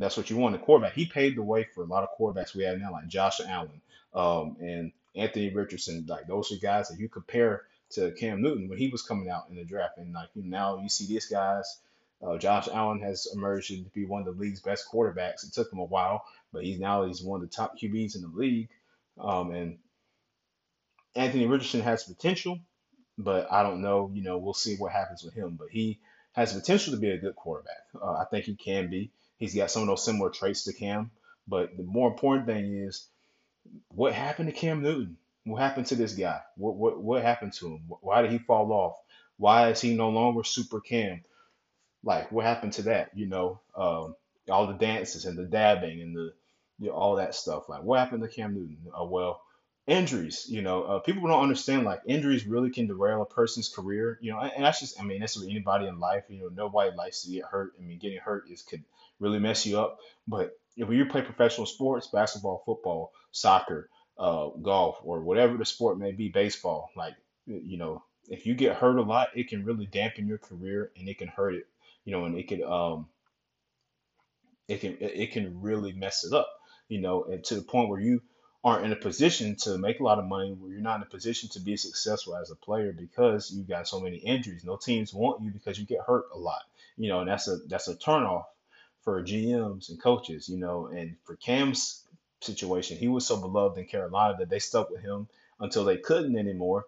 that's 0.03 0.17
what 0.17 0.31
you 0.31 0.37
want 0.37 0.55
a 0.55 0.59
quarterback. 0.59 0.95
He 0.95 1.07
paved 1.07 1.37
the 1.37 1.43
way 1.43 1.67
for 1.75 1.83
a 1.85 1.87
lot 1.87 2.03
of 2.03 2.11
quarterbacks 2.19 2.55
we 2.55 2.65
have 2.65 2.79
now, 2.79 2.93
like 2.93 3.09
Josh 3.09 3.41
Allen 3.41 3.81
um, 4.15 4.57
and 4.61 4.93
Anthony 5.15 5.51
Richardson. 5.51 6.05
Like 6.09 6.27
those 6.27 6.53
are 6.53 6.57
guys 6.57 6.89
that 6.89 6.99
you 6.99 7.09
compare 7.09 7.63
to 7.91 8.13
Cam 8.13 8.43
Newton 8.43 8.69
when 8.69 8.79
he 8.79 8.89
was 8.89 9.03
coming 9.03 9.29
out 9.29 9.45
in 9.49 9.57
the 9.57 9.65
draft. 9.65 9.99
And 9.99 10.13
like 10.13 10.31
now 10.35 10.79
you 10.79 10.89
see 10.89 11.07
these 11.07 11.27
guys. 11.27 11.79
Uh, 12.23 12.39
Josh 12.39 12.69
Allen 12.73 13.01
has 13.01 13.27
emerged 13.35 13.69
to 13.69 13.85
be 13.95 14.05
one 14.05 14.21
of 14.21 14.27
the 14.27 14.41
league's 14.41 14.61
best 14.61 14.87
quarterbacks. 14.91 15.45
It 15.45 15.53
took 15.53 15.73
him 15.73 15.81
a 15.81 15.85
while, 15.85 16.25
but 16.53 16.63
he's 16.65 16.79
now 16.79 17.05
he's 17.05 17.23
one 17.23 17.43
of 17.43 17.49
the 17.49 17.55
top 17.55 17.77
QBs 17.79 18.15
in 18.15 18.23
the 18.23 18.29
league. 18.29 18.69
Um, 19.19 19.51
and 19.51 19.79
Anthony 21.17 21.47
Richardson 21.47 21.81
has 21.81 22.05
potential, 22.05 22.61
but 23.19 23.51
I 23.51 23.63
don't 23.63 23.83
know. 23.83 24.11
You 24.15 24.23
know, 24.23 24.39
we'll 24.39 24.55
see 24.55 24.77
what 24.77 24.93
happens 24.93 25.25
with 25.25 25.35
him. 25.35 25.57
But 25.59 25.69
he 25.71 25.99
has 26.33 26.53
potential 26.53 26.95
to 26.95 27.01
be 27.01 27.11
a 27.11 27.19
good 27.19 27.35
quarterback. 27.35 27.83
Uh, 28.01 28.13
I 28.13 28.25
think 28.31 28.45
he 28.45 28.55
can 28.55 28.89
be. 28.89 29.11
He's 29.43 29.57
got 29.57 29.73
some 29.73 29.83
of 29.83 29.89
those 29.89 30.05
similar 30.05 30.31
traits 30.31 30.63
to 30.65 30.73
Cam. 30.73 31.11
But 31.49 31.77
the 31.77 31.83
more 31.83 32.09
important 32.09 32.47
thing 32.47 32.77
is 32.77 33.09
what 33.89 34.13
happened 34.13 34.49
to 34.49 34.55
Cam 34.55 34.83
Newton? 34.83 35.17
What 35.43 35.61
happened 35.61 35.87
to 35.87 35.97
this 35.97 36.15
guy? 36.15 36.41
What 36.57 36.77
what 36.77 37.03
what 37.03 37.23
happened 37.23 37.53
to 37.55 37.71
him? 37.71 37.81
Why 37.89 38.23
did 38.23 38.31
he 38.31 38.39
fall 38.39 38.73
off? 38.73 38.95
Why 39.39 39.71
is 39.71 39.81
he 39.81 39.97
no 39.97 40.11
longer 40.11 40.45
Super 40.45 40.79
Cam? 40.79 41.25
Like 42.05 42.31
what 42.31 42.45
happened 42.45 42.75
to 42.75 42.83
that? 42.83 43.11
You 43.17 43.27
know, 43.27 43.61
um, 43.75 44.15
all 44.49 44.69
the 44.69 44.75
dances 44.75 45.25
and 45.25 45.37
the 45.37 45.43
dabbing 45.43 46.01
and 46.01 46.15
the 46.15 46.33
you 46.79 46.91
know, 46.91 46.93
all 46.93 47.17
that 47.17 47.35
stuff. 47.35 47.69
Like 47.69 47.83
what 47.83 47.99
happened 47.99 48.23
to 48.23 48.29
Cam 48.29 48.55
Newton? 48.55 48.79
Uh, 48.97 49.03
well, 49.03 49.43
injuries. 49.87 50.47
You 50.49 50.63
know, 50.63 50.85
uh, 50.85 50.99
people 51.01 51.29
don't 51.29 51.43
understand 51.43 51.85
like 51.85 52.03
injuries 52.07 52.47
really 52.47 52.71
can 52.71 52.87
derail 52.87 53.23
a 53.23 53.27
person's 53.27 53.69
career. 53.69 54.19
You 54.21 54.33
know, 54.33 54.39
and, 54.41 54.53
and 54.57 54.65
that's 54.65 54.81
just 54.81 55.01
I 55.01 55.05
mean 55.05 55.21
that's 55.21 55.37
with 55.37 55.49
anybody 55.49 55.87
in 55.87 55.99
life. 55.99 56.25
You 56.29 56.41
know, 56.41 56.49
nobody 56.49 56.95
likes 56.97 57.23
to 57.23 57.31
get 57.31 57.45
hurt. 57.45 57.73
I 57.79 57.83
mean, 57.83 57.99
getting 57.99 58.19
hurt 58.19 58.49
is 58.51 58.63
could 58.63 58.85
really 59.21 59.39
mess 59.39 59.67
you 59.67 59.79
up. 59.79 59.99
But 60.27 60.59
if 60.77 60.89
you 60.89 61.07
play 61.07 61.23
professional 61.23 61.67
sports, 61.67 62.07
basketball, 62.07 62.63
football, 62.65 63.13
soccer, 63.31 63.89
uh, 64.19 64.49
golf, 64.49 64.99
or 65.03 65.21
whatever 65.21 65.57
the 65.57 65.65
sport 65.65 65.99
may 65.99 66.13
be, 66.13 66.29
baseball, 66.29 66.91
like 66.97 67.15
you 67.47 67.77
know, 67.77 68.03
if 68.29 68.47
you 68.47 68.55
get 68.55 68.77
hurt 68.77 68.99
a 68.99 69.03
lot, 69.03 69.29
it 69.35 69.49
can 69.49 69.65
really 69.65 69.87
dampen 69.87 70.29
your 70.29 70.39
career 70.39 70.93
and 70.97 71.09
it 71.09 71.19
can 71.19 71.29
hurt 71.29 71.55
it, 71.55 71.67
you 72.05 72.13
know, 72.13 72.25
and 72.25 72.37
it 72.39 72.49
could 72.49 72.63
um 72.63 73.07
it 74.69 74.81
can 74.81 74.97
it 75.01 75.33
can 75.33 75.61
really 75.61 75.93
mess 75.93 76.25
it 76.25 76.33
up, 76.33 76.49
you 76.89 77.01
know, 77.01 77.25
and 77.25 77.45
to 77.45 77.57
the 77.57 77.63
point 77.63 77.89
where 77.89 78.01
you 78.01 78.23
aren't 78.65 78.85
in 78.85 78.93
a 78.93 78.97
position 78.97 79.57
to 79.57 79.77
make 79.77 80.01
a 80.01 80.05
lot 80.05 80.19
of 80.19 80.25
money, 80.25 80.53
where 80.53 80.71
you're 80.71 80.81
not 80.81 80.97
in 80.97 81.03
a 81.03 81.07
position 81.11 81.49
to 81.51 81.61
be 81.61 81.77
successful 81.77 82.37
as 82.37 82.51
a 82.51 82.57
player 82.57 82.93
because 82.93 83.51
you 83.51 83.65
got 83.65 83.89
so 83.89 84.01
many 84.01 84.17
injuries. 84.19 84.65
No 84.65 84.77
teams 84.77 85.13
want 85.13 85.43
you 85.43 85.51
because 85.51 85.79
you 85.79 85.85
get 85.85 86.01
hurt 86.07 86.27
a 86.33 86.39
lot, 86.39 86.63
you 86.97 87.09
know, 87.09 87.21
and 87.21 87.29
that's 87.29 87.49
a 87.49 87.57
that's 87.69 87.89
a 87.89 87.97
turnoff 87.97 88.45
for 89.03 89.23
GMs 89.23 89.89
and 89.89 90.01
coaches, 90.01 90.49
you 90.49 90.59
know, 90.59 90.87
and 90.87 91.17
for 91.25 91.37
Cam's 91.37 92.07
situation, 92.41 92.97
he 92.97 93.09
was 93.09 93.27
so 93.27 93.37
beloved 93.37 93.79
in 93.79 93.87
Carolina 93.87 94.37
that 94.39 94.49
they 94.49 94.59
stuck 94.59 94.91
with 94.91 95.03
him 95.03 95.29
until 95.61 95.85
they 95.85 95.97
couldn't 95.97 96.39
anymore. 96.39 96.87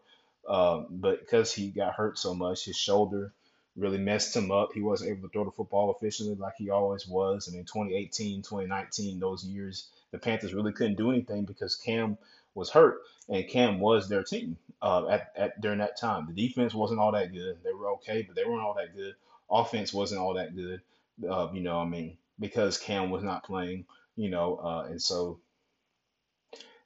Um, 0.48 0.86
but 0.90 1.20
because 1.20 1.52
he 1.52 1.68
got 1.68 1.94
hurt 1.94 2.18
so 2.18 2.34
much, 2.34 2.66
his 2.66 2.76
shoulder 2.76 3.32
really 3.76 3.98
messed 3.98 4.36
him 4.36 4.50
up. 4.52 4.72
He 4.72 4.80
wasn't 4.80 5.10
able 5.10 5.28
to 5.28 5.32
throw 5.32 5.44
the 5.44 5.50
football 5.50 5.94
efficiently 5.94 6.36
like 6.36 6.54
he 6.58 6.70
always 6.70 7.06
was. 7.06 7.48
And 7.48 7.56
in 7.56 7.64
2018, 7.64 8.42
2019, 8.42 9.18
those 9.18 9.44
years, 9.44 9.88
the 10.14 10.20
Panthers 10.20 10.54
really 10.54 10.72
couldn't 10.72 10.94
do 10.94 11.10
anything 11.10 11.44
because 11.44 11.74
Cam 11.74 12.16
was 12.54 12.70
hurt, 12.70 13.00
and 13.28 13.48
Cam 13.48 13.80
was 13.80 14.08
their 14.08 14.22
team 14.22 14.56
uh, 14.80 15.08
at, 15.08 15.32
at 15.34 15.60
during 15.60 15.80
that 15.80 15.98
time. 15.98 16.28
The 16.32 16.46
defense 16.46 16.72
wasn't 16.72 17.00
all 17.00 17.10
that 17.10 17.32
good. 17.32 17.58
They 17.64 17.72
were 17.72 17.94
okay, 17.94 18.22
but 18.22 18.36
they 18.36 18.44
weren't 18.44 18.62
all 18.62 18.74
that 18.74 18.94
good. 18.94 19.16
Offense 19.50 19.92
wasn't 19.92 20.20
all 20.20 20.34
that 20.34 20.54
good. 20.54 20.82
Uh, 21.28 21.48
you 21.52 21.62
know, 21.62 21.80
I 21.80 21.84
mean, 21.84 22.16
because 22.38 22.78
Cam 22.78 23.10
was 23.10 23.24
not 23.24 23.42
playing, 23.42 23.86
you 24.14 24.30
know, 24.30 24.54
uh, 24.62 24.86
and 24.88 25.02
so 25.02 25.40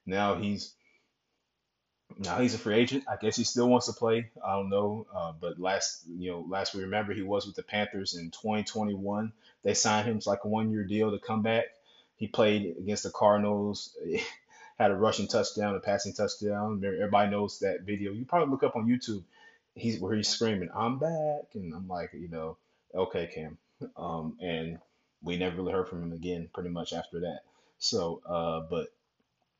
now 0.07 0.33
he's 0.33 0.73
now 2.17 2.39
he's 2.39 2.55
a 2.55 2.57
free 2.57 2.77
agent. 2.77 3.03
I 3.07 3.17
guess 3.21 3.35
he 3.35 3.43
still 3.43 3.69
wants 3.69 3.85
to 3.85 3.93
play. 3.93 4.31
I 4.43 4.53
don't 4.53 4.71
know. 4.71 5.05
Uh, 5.15 5.33
but 5.39 5.59
last, 5.59 6.03
you 6.17 6.31
know, 6.31 6.45
last 6.49 6.73
we 6.73 6.81
remember 6.81 7.13
he 7.13 7.21
was 7.21 7.45
with 7.45 7.55
the 7.55 7.61
Panthers 7.61 8.15
in 8.15 8.31
2021. 8.31 9.31
They 9.61 9.75
signed 9.75 10.07
him 10.07 10.19
to 10.19 10.29
like 10.29 10.45
a 10.45 10.47
one-year 10.47 10.85
deal 10.85 11.11
to 11.11 11.19
come 11.19 11.43
back. 11.43 11.65
He 12.19 12.27
played 12.27 12.75
against 12.77 13.03
the 13.03 13.11
Cardinals, 13.11 13.97
had 14.77 14.91
a 14.91 14.95
rushing 14.95 15.27
touchdown, 15.27 15.75
a 15.75 15.79
passing 15.79 16.13
touchdown. 16.13 16.83
Everybody 16.85 17.31
knows 17.31 17.59
that 17.59 17.81
video. 17.81 18.11
You 18.11 18.25
probably 18.25 18.51
look 18.51 18.63
up 18.63 18.75
on 18.75 18.87
YouTube. 18.87 19.23
He's 19.73 19.99
where 19.99 20.13
he's 20.13 20.27
screaming, 20.27 20.69
"I'm 20.75 20.99
back," 20.99 21.55
and 21.55 21.73
I'm 21.73 21.87
like, 21.87 22.11
you 22.13 22.27
know, 22.27 22.57
okay, 22.93 23.27
Cam. 23.33 23.57
Um, 23.95 24.37
and 24.41 24.79
we 25.23 25.37
never 25.37 25.55
really 25.55 25.71
heard 25.71 25.87
from 25.87 26.03
him 26.03 26.11
again, 26.11 26.49
pretty 26.53 26.69
much 26.69 26.91
after 26.91 27.21
that. 27.21 27.41
So, 27.77 28.21
uh, 28.25 28.61
but 28.69 28.87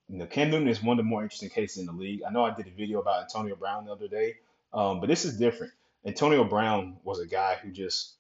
you 0.09 0.17
know, 0.17 0.25
Cam 0.25 0.51
Newton 0.51 0.67
is 0.67 0.83
one 0.83 0.99
of 0.99 1.05
the 1.05 1.09
more 1.09 1.23
interesting 1.23 1.49
cases 1.49 1.77
in 1.77 1.85
the 1.85 1.93
league. 1.93 2.23
I 2.27 2.31
know 2.31 2.43
I 2.43 2.53
did 2.53 2.67
a 2.67 2.71
video 2.71 2.99
about 2.99 3.23
Antonio 3.23 3.55
Brown 3.55 3.85
the 3.85 3.93
other 3.93 4.09
day, 4.09 4.35
um, 4.73 4.99
but 4.99 5.07
this 5.07 5.23
is 5.23 5.37
different. 5.37 5.71
Antonio 6.05 6.43
Brown 6.43 6.97
was 7.05 7.19
a 7.19 7.27
guy 7.27 7.55
who 7.55 7.71
just 7.71 8.15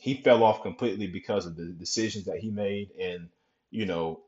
he 0.00 0.14
fell 0.14 0.42
off 0.42 0.62
completely 0.62 1.06
because 1.06 1.46
of 1.46 1.54
the 1.54 1.66
decisions 1.66 2.24
that 2.24 2.38
he 2.38 2.50
made, 2.50 2.90
and 3.00 3.28
you 3.70 3.86
know, 3.86 4.20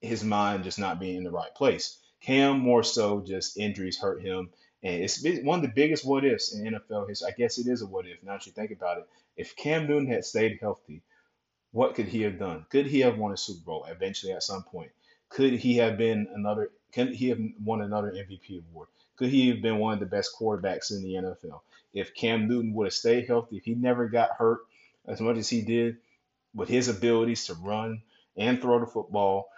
his 0.00 0.24
mind 0.24 0.64
just 0.64 0.78
not 0.78 1.00
being 1.00 1.16
in 1.16 1.24
the 1.24 1.30
right 1.30 1.54
place. 1.54 1.98
Cam 2.20 2.58
more 2.58 2.82
so 2.82 3.20
just 3.20 3.56
injuries 3.56 3.98
hurt 3.98 4.22
him, 4.22 4.50
and 4.82 5.02
it's 5.02 5.22
one 5.42 5.60
of 5.60 5.62
the 5.62 5.72
biggest 5.74 6.04
what 6.04 6.24
ifs 6.24 6.52
in 6.52 6.74
NFL 6.74 7.08
history. 7.08 7.28
I 7.28 7.36
guess 7.36 7.58
it 7.58 7.66
is 7.66 7.82
a 7.82 7.86
what 7.86 8.06
if 8.06 8.22
now 8.22 8.32
that 8.32 8.46
you 8.46 8.52
think 8.52 8.72
about 8.72 8.98
it. 8.98 9.08
If 9.36 9.54
Cam 9.54 9.86
Newton 9.86 10.08
had 10.08 10.24
stayed 10.24 10.58
healthy, 10.60 11.02
what 11.70 11.94
could 11.94 12.06
he 12.06 12.22
have 12.22 12.38
done? 12.38 12.66
Could 12.70 12.86
he 12.86 13.00
have 13.00 13.18
won 13.18 13.32
a 13.32 13.36
Super 13.36 13.64
Bowl 13.64 13.84
eventually 13.84 14.32
at 14.32 14.42
some 14.42 14.64
point? 14.64 14.90
Could 15.28 15.52
he 15.54 15.76
have 15.76 15.96
been 15.96 16.26
another? 16.34 16.70
Can 16.92 17.12
he 17.12 17.28
have 17.28 17.38
won 17.62 17.82
another 17.82 18.10
MVP 18.10 18.64
award? 18.70 18.88
Could 19.16 19.30
he 19.30 19.48
have 19.50 19.62
been 19.62 19.78
one 19.78 19.94
of 19.94 20.00
the 20.00 20.06
best 20.06 20.32
quarterbacks 20.38 20.90
in 20.90 21.02
the 21.02 21.14
NFL 21.14 21.60
if 21.92 22.14
Cam 22.14 22.48
Newton 22.48 22.72
would 22.74 22.86
have 22.86 22.94
stayed 22.94 23.26
healthy? 23.26 23.58
If 23.58 23.64
he 23.64 23.74
never 23.74 24.08
got 24.08 24.30
hurt 24.30 24.60
as 25.06 25.20
much 25.20 25.36
as 25.36 25.48
he 25.48 25.62
did, 25.62 25.98
with 26.58 26.68
his 26.68 26.88
abilities 26.88 27.46
to 27.46 27.54
run 27.54 28.02
and 28.36 28.60
throw 28.60 28.80
the 28.80 28.86
football, 28.86 29.48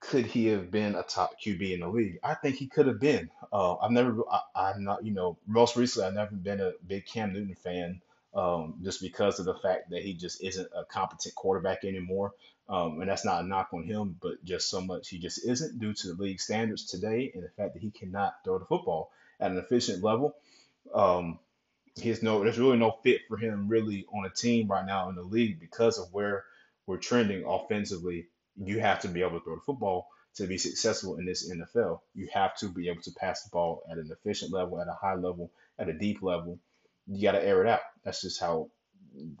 could 0.00 0.24
he 0.24 0.46
have 0.46 0.70
been 0.70 0.94
a 0.94 1.02
top 1.02 1.34
QB 1.38 1.74
in 1.74 1.80
the 1.80 1.88
league? 1.88 2.18
I 2.24 2.34
think 2.34 2.56
he 2.56 2.66
could 2.66 2.86
have 2.86 2.98
been. 2.98 3.30
Uh, 3.52 3.76
I've 3.76 3.90
never, 3.90 4.22
I, 4.30 4.40
I'm 4.56 4.82
not, 4.82 5.04
you 5.04 5.12
know, 5.12 5.36
most 5.46 5.76
recently 5.76 6.08
I've 6.08 6.14
never 6.14 6.34
been 6.34 6.60
a 6.60 6.72
big 6.86 7.04
Cam 7.04 7.34
Newton 7.34 7.54
fan, 7.54 8.00
um, 8.34 8.76
just 8.82 9.02
because 9.02 9.38
of 9.38 9.44
the 9.44 9.54
fact 9.54 9.90
that 9.90 10.02
he 10.02 10.14
just 10.14 10.42
isn't 10.42 10.68
a 10.74 10.84
competent 10.86 11.34
quarterback 11.34 11.84
anymore. 11.84 12.32
Um, 12.66 13.00
and 13.00 13.10
that's 13.10 13.24
not 13.24 13.44
a 13.44 13.46
knock 13.46 13.68
on 13.74 13.82
him, 13.82 14.16
but 14.22 14.42
just 14.42 14.70
so 14.70 14.80
much 14.80 15.08
he 15.08 15.18
just 15.18 15.44
isn't 15.44 15.78
due 15.78 15.92
to 15.92 16.14
the 16.14 16.22
league 16.22 16.40
standards 16.40 16.86
today 16.86 17.30
and 17.34 17.44
the 17.44 17.50
fact 17.50 17.74
that 17.74 17.82
he 17.82 17.90
cannot 17.90 18.36
throw 18.42 18.58
the 18.58 18.64
football 18.64 19.10
at 19.38 19.50
an 19.50 19.58
efficient 19.58 20.02
level. 20.02 20.36
Um, 20.94 21.40
he's 21.96 22.22
no, 22.22 22.42
there's 22.42 22.58
really 22.58 22.78
no 22.78 22.92
fit 23.02 23.22
for 23.28 23.36
him 23.36 23.68
really 23.68 24.06
on 24.12 24.26
a 24.26 24.30
team 24.30 24.68
right 24.68 24.86
now 24.86 25.08
in 25.08 25.14
the 25.14 25.22
league 25.22 25.60
because 25.60 25.98
of 25.98 26.12
where 26.12 26.44
we're 26.86 26.98
trending 26.98 27.44
offensively. 27.46 28.26
You 28.56 28.80
have 28.80 29.00
to 29.00 29.08
be 29.08 29.22
able 29.22 29.38
to 29.38 29.44
throw 29.44 29.56
the 29.56 29.62
football 29.62 30.08
to 30.34 30.46
be 30.46 30.58
successful 30.58 31.16
in 31.16 31.24
this 31.24 31.50
NFL. 31.50 32.00
You 32.14 32.28
have 32.32 32.56
to 32.58 32.68
be 32.68 32.88
able 32.88 33.02
to 33.02 33.12
pass 33.12 33.42
the 33.42 33.50
ball 33.50 33.82
at 33.90 33.98
an 33.98 34.10
efficient 34.10 34.52
level, 34.52 34.80
at 34.80 34.88
a 34.88 34.92
high 34.92 35.14
level, 35.14 35.50
at 35.78 35.88
a 35.88 35.92
deep 35.92 36.22
level. 36.22 36.58
You 37.06 37.22
got 37.22 37.32
to 37.32 37.44
air 37.44 37.64
it 37.64 37.68
out. 37.68 37.80
That's 38.04 38.20
just 38.22 38.40
how 38.40 38.70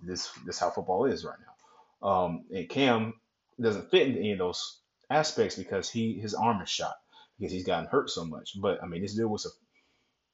this 0.02 0.30
this 0.46 0.58
how 0.58 0.70
football 0.70 1.04
is 1.04 1.24
right 1.24 1.38
now. 2.02 2.08
Um, 2.08 2.44
and 2.52 2.68
Cam 2.68 3.14
doesn't 3.60 3.90
fit 3.90 4.08
into 4.08 4.20
any 4.20 4.32
of 4.32 4.38
those 4.38 4.80
aspects 5.10 5.56
because 5.56 5.90
he 5.90 6.14
his 6.14 6.34
arm 6.34 6.62
is 6.62 6.68
shot 6.68 6.94
because 7.38 7.52
he's 7.52 7.66
gotten 7.66 7.86
hurt 7.86 8.10
so 8.10 8.24
much. 8.24 8.60
But 8.60 8.82
I 8.82 8.86
mean, 8.86 9.02
this 9.02 9.14
dude 9.14 9.30
was 9.30 9.46
a 9.46 9.50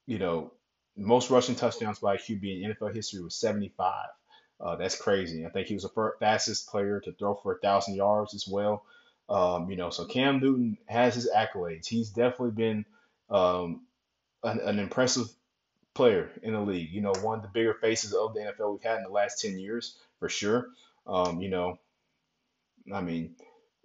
you 0.06 0.18
know 0.18 0.52
most 0.96 1.30
rushing 1.30 1.54
touchdowns 1.54 1.98
by 1.98 2.14
a 2.14 2.18
QB 2.18 2.62
in 2.62 2.74
NFL 2.74 2.94
history 2.94 3.22
was 3.22 3.36
75. 3.36 4.06
Uh, 4.58 4.76
that's 4.76 4.96
crazy. 4.96 5.44
I 5.44 5.50
think 5.50 5.68
he 5.68 5.74
was 5.74 5.82
the 5.82 6.12
fastest 6.18 6.68
player 6.68 7.00
to 7.00 7.12
throw 7.12 7.34
for 7.34 7.54
a 7.54 7.58
thousand 7.58 7.94
yards 7.94 8.34
as 8.34 8.48
well. 8.48 8.84
Um, 9.28 9.70
you 9.70 9.76
know, 9.76 9.90
so 9.90 10.06
Cam 10.06 10.40
Newton 10.40 10.78
has 10.86 11.14
his 11.14 11.28
accolades. 11.34 11.86
He's 11.86 12.10
definitely 12.10 12.52
been 12.52 12.84
um, 13.28 13.82
an, 14.42 14.60
an 14.60 14.78
impressive 14.78 15.28
player 15.94 16.30
in 16.42 16.52
the 16.52 16.60
league. 16.60 16.90
You 16.92 17.02
know, 17.02 17.12
one 17.20 17.38
of 17.38 17.42
the 17.42 17.50
bigger 17.50 17.74
faces 17.74 18.14
of 18.14 18.34
the 18.34 18.40
NFL 18.40 18.72
we've 18.72 18.82
had 18.82 18.98
in 18.98 19.04
the 19.04 19.10
last 19.10 19.42
10 19.42 19.58
years 19.58 19.98
for 20.20 20.28
sure. 20.28 20.68
Um, 21.06 21.40
you 21.40 21.48
know, 21.48 21.78
I 22.92 23.00
mean, 23.00 23.34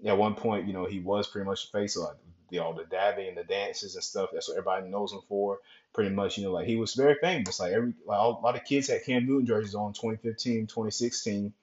at 0.05 0.17
one 0.17 0.35
point, 0.35 0.67
you 0.67 0.73
know, 0.73 0.85
he 0.85 0.99
was 0.99 1.27
pretty 1.27 1.47
much 1.47 1.71
the 1.71 1.77
face 1.79 1.97
of 1.97 2.15
you 2.51 2.59
know, 2.59 2.73
the 2.73 2.83
dabbing 2.83 3.29
and 3.29 3.37
the 3.37 3.45
dances 3.45 3.95
and 3.95 4.03
stuff. 4.03 4.29
That's 4.31 4.49
what 4.49 4.57
everybody 4.57 4.89
knows 4.89 5.13
him 5.13 5.21
for. 5.27 5.59
Pretty 5.93 6.13
much, 6.13 6.37
you 6.37 6.43
know, 6.43 6.51
like 6.51 6.67
he 6.67 6.75
was 6.75 6.93
very 6.93 7.15
famous. 7.15 7.61
Like 7.61 7.71
every, 7.71 7.93
like 8.05 8.19
a 8.19 8.27
lot 8.27 8.57
of 8.57 8.65
kids 8.65 8.89
had 8.89 9.05
Cam 9.05 9.25
Newton 9.25 9.45
jerseys 9.45 9.73
on 9.73 9.93
2015, 9.93 10.67
2016. 10.67 11.53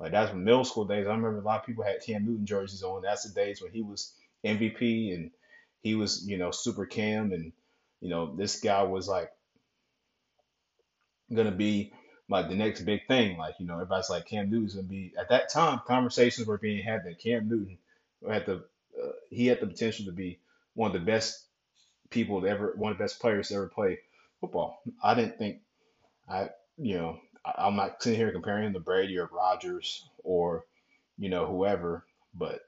Like 0.00 0.12
that's 0.12 0.34
middle 0.34 0.64
school 0.64 0.86
days. 0.86 1.06
I 1.06 1.10
remember 1.10 1.38
a 1.38 1.42
lot 1.42 1.60
of 1.60 1.66
people 1.66 1.84
had 1.84 2.02
Cam 2.02 2.24
Newton 2.24 2.46
jerseys 2.46 2.82
on. 2.82 3.02
That's 3.02 3.24
the 3.24 3.34
days 3.34 3.60
when 3.60 3.72
he 3.72 3.82
was 3.82 4.14
MVP 4.42 5.14
and 5.14 5.30
he 5.82 5.94
was, 5.94 6.26
you 6.26 6.38
know, 6.38 6.50
super 6.50 6.86
Cam 6.86 7.32
and, 7.32 7.52
you 8.00 8.08
know, 8.08 8.34
this 8.34 8.60
guy 8.60 8.82
was 8.84 9.06
like 9.06 9.30
gonna 11.32 11.50
be 11.50 11.92
like 12.30 12.48
the 12.48 12.54
next 12.54 12.80
big 12.82 13.06
thing. 13.06 13.36
Like, 13.36 13.56
you 13.58 13.66
know, 13.66 13.74
everybody's 13.74 14.08
like 14.08 14.24
Cam 14.24 14.48
Newton's 14.48 14.76
gonna 14.76 14.86
be 14.86 15.12
at 15.18 15.28
that 15.28 15.50
time. 15.50 15.80
Conversations 15.86 16.46
were 16.46 16.56
being 16.56 16.82
had 16.82 17.04
that 17.04 17.18
Cam 17.18 17.50
Newton 17.50 17.76
had 18.26 18.46
the 18.46 18.64
uh, 19.02 19.12
he 19.30 19.46
had 19.46 19.60
the 19.60 19.66
potential 19.66 20.06
to 20.06 20.12
be 20.12 20.38
one 20.74 20.88
of 20.88 20.92
the 20.94 21.06
best 21.06 21.44
people 22.10 22.40
to 22.40 22.48
ever, 22.48 22.74
one 22.76 22.92
of 22.92 22.98
the 22.98 23.04
best 23.04 23.20
players 23.20 23.48
to 23.48 23.54
ever 23.54 23.68
play 23.68 23.98
football. 24.40 24.82
I 25.02 25.14
didn't 25.14 25.38
think 25.38 25.60
I, 26.28 26.50
you 26.76 26.98
know, 26.98 27.18
I, 27.44 27.66
I'm 27.66 27.76
not 27.76 28.02
sitting 28.02 28.18
here 28.18 28.32
comparing 28.32 28.66
him 28.66 28.72
to 28.74 28.80
Brady 28.80 29.18
or 29.18 29.28
Rodgers 29.32 30.08
or 30.22 30.64
you 31.16 31.28
know 31.28 31.46
whoever, 31.46 32.04
but 32.34 32.60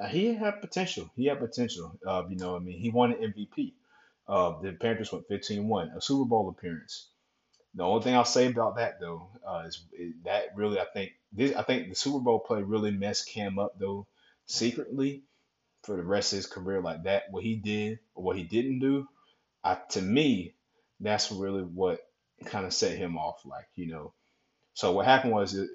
uh, 0.00 0.06
he 0.06 0.34
had 0.34 0.60
potential. 0.60 1.10
He 1.16 1.26
had 1.26 1.40
potential. 1.40 1.98
Uh, 2.06 2.24
you 2.28 2.36
know, 2.36 2.56
I 2.56 2.58
mean, 2.60 2.78
he 2.78 2.90
won 2.90 3.12
an 3.12 3.32
MVP. 3.32 3.72
Uh, 4.28 4.60
the 4.62 4.72
Panthers 4.72 5.12
went 5.12 5.28
15-1, 5.28 5.96
a 5.96 6.00
Super 6.00 6.24
Bowl 6.24 6.48
appearance. 6.48 7.08
The 7.74 7.82
only 7.82 8.02
thing 8.02 8.14
I'll 8.14 8.24
say 8.24 8.46
about 8.46 8.76
that 8.76 9.00
though 9.00 9.28
uh, 9.46 9.64
is, 9.66 9.82
is 9.98 10.12
that 10.24 10.54
really 10.54 10.78
I 10.78 10.84
think 10.84 11.12
this 11.32 11.54
I 11.56 11.62
think 11.62 11.88
the 11.88 11.94
Super 11.94 12.18
Bowl 12.18 12.38
play 12.38 12.62
really 12.62 12.90
messed 12.90 13.28
Cam 13.28 13.58
up 13.58 13.78
though 13.78 14.06
secretly 14.52 15.22
for 15.82 15.96
the 15.96 16.02
rest 16.02 16.32
of 16.32 16.36
his 16.36 16.46
career 16.46 16.80
like 16.80 17.04
that. 17.04 17.24
What 17.30 17.42
he 17.42 17.56
did 17.56 17.98
or 18.14 18.22
what 18.22 18.36
he 18.36 18.44
didn't 18.44 18.78
do, 18.78 19.08
I, 19.64 19.78
to 19.90 20.02
me, 20.02 20.54
that's 21.00 21.32
really 21.32 21.62
what 21.62 22.00
kind 22.44 22.66
of 22.66 22.72
set 22.72 22.96
him 22.96 23.18
off. 23.18 23.44
Like 23.44 23.66
you 23.74 23.88
know, 23.88 24.12
so 24.74 24.92
what 24.92 25.06
happened 25.06 25.32
was 25.32 25.58
uh, 25.58 25.66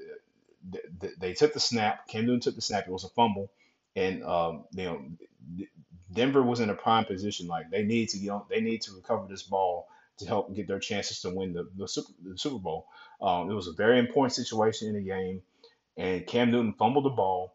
th- 0.71 0.85
th- 1.01 1.13
they 1.19 1.33
took 1.33 1.53
the 1.53 1.59
snap. 1.59 2.07
Cam 2.07 2.25
Newton 2.25 2.39
took 2.39 2.55
the 2.55 2.61
snap. 2.61 2.85
It 2.87 2.91
was 2.91 3.03
a 3.03 3.09
fumble, 3.09 3.51
and 3.95 4.23
um, 4.23 4.65
you 4.71 4.83
know 4.83 5.01
Denver 6.13 6.43
was 6.43 6.59
in 6.59 6.69
a 6.69 6.75
prime 6.75 7.05
position. 7.05 7.47
Like 7.47 7.69
they 7.69 7.83
need 7.83 8.09
to 8.09 8.19
get 8.19 8.29
on, 8.29 8.43
they 8.49 8.61
need 8.61 8.81
to 8.83 8.93
recover 8.93 9.27
this 9.27 9.43
ball 9.43 9.87
to 10.19 10.25
help 10.25 10.55
get 10.55 10.67
their 10.67 10.79
chances 10.79 11.21
to 11.21 11.29
win 11.29 11.53
the, 11.53 11.69
the, 11.77 11.87
Super, 11.87 12.11
the 12.23 12.35
Super 12.37 12.57
Bowl. 12.57 12.87
Um, 13.21 13.51
it 13.51 13.53
was 13.53 13.67
a 13.67 13.73
very 13.73 13.99
important 13.99 14.33
situation 14.33 14.87
in 14.87 14.95
the 14.95 15.01
game, 15.01 15.43
and 15.95 16.25
Cam 16.25 16.49
Newton 16.49 16.73
fumbled 16.73 17.05
the 17.05 17.09
ball 17.09 17.53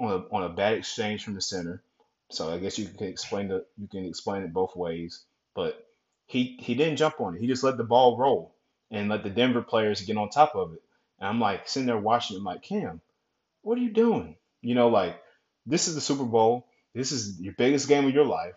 on 0.00 0.12
a, 0.12 0.34
on 0.34 0.42
a 0.44 0.48
bad 0.48 0.74
exchange 0.74 1.24
from 1.24 1.34
the 1.34 1.40
center. 1.40 1.82
So 2.30 2.52
I 2.52 2.58
guess 2.58 2.78
you 2.78 2.86
can 2.86 3.06
explain 3.06 3.48
the 3.48 3.64
you 3.78 3.88
can 3.88 4.04
explain 4.04 4.42
it 4.42 4.52
both 4.52 4.76
ways. 4.76 5.22
But 5.54 5.86
he 6.26 6.56
he 6.60 6.74
didn't 6.74 6.96
jump 6.96 7.20
on 7.20 7.36
it. 7.36 7.40
He 7.40 7.46
just 7.46 7.64
let 7.64 7.76
the 7.76 7.84
ball 7.84 8.18
roll 8.18 8.54
and 8.90 9.08
let 9.08 9.22
the 9.22 9.30
Denver 9.30 9.62
players 9.62 10.00
get 10.00 10.16
on 10.16 10.28
top 10.28 10.54
of 10.54 10.72
it. 10.74 10.82
And 11.20 11.28
I'm 11.28 11.40
like 11.40 11.68
sitting 11.68 11.86
there 11.86 11.98
watching. 11.98 12.36
I'm 12.36 12.44
like, 12.44 12.62
Cam, 12.62 13.00
what 13.62 13.78
are 13.78 13.82
you 13.82 13.90
doing? 13.90 14.36
You 14.60 14.74
know, 14.74 14.88
like 14.88 15.20
this 15.66 15.88
is 15.88 15.94
the 15.94 16.00
Super 16.00 16.24
Bowl. 16.24 16.66
This 16.94 17.12
is 17.12 17.40
your 17.40 17.54
biggest 17.54 17.88
game 17.88 18.06
of 18.06 18.14
your 18.14 18.26
life. 18.26 18.54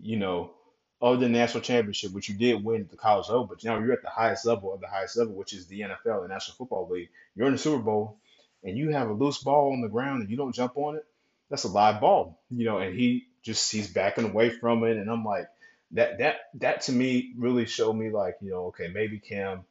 You 0.00 0.16
know, 0.16 0.52
than 1.00 1.20
the 1.20 1.28
national 1.28 1.62
championship, 1.62 2.12
which 2.12 2.28
you 2.28 2.34
did 2.36 2.62
win 2.62 2.82
at 2.82 2.90
the 2.90 2.96
college 2.96 3.28
level, 3.28 3.46
but 3.46 3.64
now 3.64 3.78
you're 3.78 3.92
at 3.92 4.02
the 4.02 4.10
highest 4.10 4.44
level 4.44 4.72
of 4.72 4.80
the 4.80 4.86
highest 4.86 5.16
level, 5.16 5.34
which 5.34 5.52
is 5.52 5.66
the 5.66 5.80
NFL, 5.80 6.22
the 6.22 6.28
National 6.28 6.56
Football 6.56 6.88
League. 6.90 7.08
You're 7.34 7.46
in 7.46 7.52
the 7.52 7.58
Super 7.58 7.82
Bowl, 7.82 8.18
and 8.64 8.76
you 8.76 8.90
have 8.90 9.08
a 9.08 9.12
loose 9.12 9.38
ball 9.38 9.72
on 9.72 9.80
the 9.80 9.88
ground, 9.88 10.22
and 10.22 10.30
you 10.30 10.36
don't 10.36 10.54
jump 10.54 10.76
on 10.76 10.96
it. 10.96 11.04
That's 11.48 11.64
a 11.64 11.68
live 11.68 12.00
ball, 12.00 12.40
you 12.50 12.64
know. 12.64 12.78
And 12.78 12.98
he 12.98 13.26
just 13.42 13.70
he's 13.72 13.92
backing 13.92 14.24
away 14.24 14.50
from 14.50 14.84
it, 14.84 14.96
and 14.96 15.10
I'm 15.10 15.24
like, 15.24 15.48
that 15.92 16.18
that 16.18 16.36
that 16.54 16.82
to 16.82 16.92
me 16.92 17.32
really 17.36 17.66
showed 17.66 17.94
me 17.94 18.10
like, 18.10 18.36
you 18.40 18.50
know, 18.50 18.66
okay, 18.66 18.88
maybe 18.88 19.18
Cam 19.18 19.64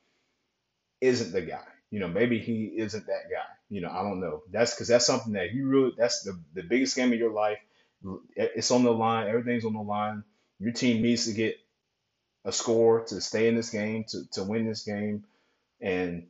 isn't 1.01 1.31
the 1.31 1.41
guy. 1.41 1.65
You 1.91 1.99
know, 1.99 2.07
maybe 2.07 2.39
he 2.39 2.65
isn't 2.77 3.07
that 3.07 3.29
guy. 3.31 3.47
You 3.69 3.81
know, 3.81 3.89
I 3.89 4.03
don't 4.03 4.19
know. 4.19 4.43
That's 4.51 4.73
because 4.73 4.87
that's 4.87 5.05
something 5.05 5.33
that 5.33 5.53
you 5.53 5.67
really 5.67 5.93
that's 5.97 6.23
the 6.23 6.39
the 6.53 6.63
biggest 6.63 6.95
game 6.95 7.11
of 7.13 7.19
your 7.19 7.33
life. 7.33 7.57
It's 8.35 8.71
on 8.71 8.83
the 8.83 8.93
line. 8.93 9.27
Everything's 9.27 9.65
on 9.65 9.73
the 9.73 9.81
line. 9.81 10.23
Your 10.59 10.71
team 10.71 11.01
needs 11.01 11.25
to 11.25 11.33
get 11.33 11.57
a 12.45 12.51
score 12.51 13.01
to 13.05 13.21
stay 13.21 13.47
in 13.47 13.55
this 13.55 13.69
game 13.69 14.05
to 14.09 14.25
to 14.33 14.43
win 14.43 14.65
this 14.65 14.83
game, 14.83 15.25
and 15.81 16.27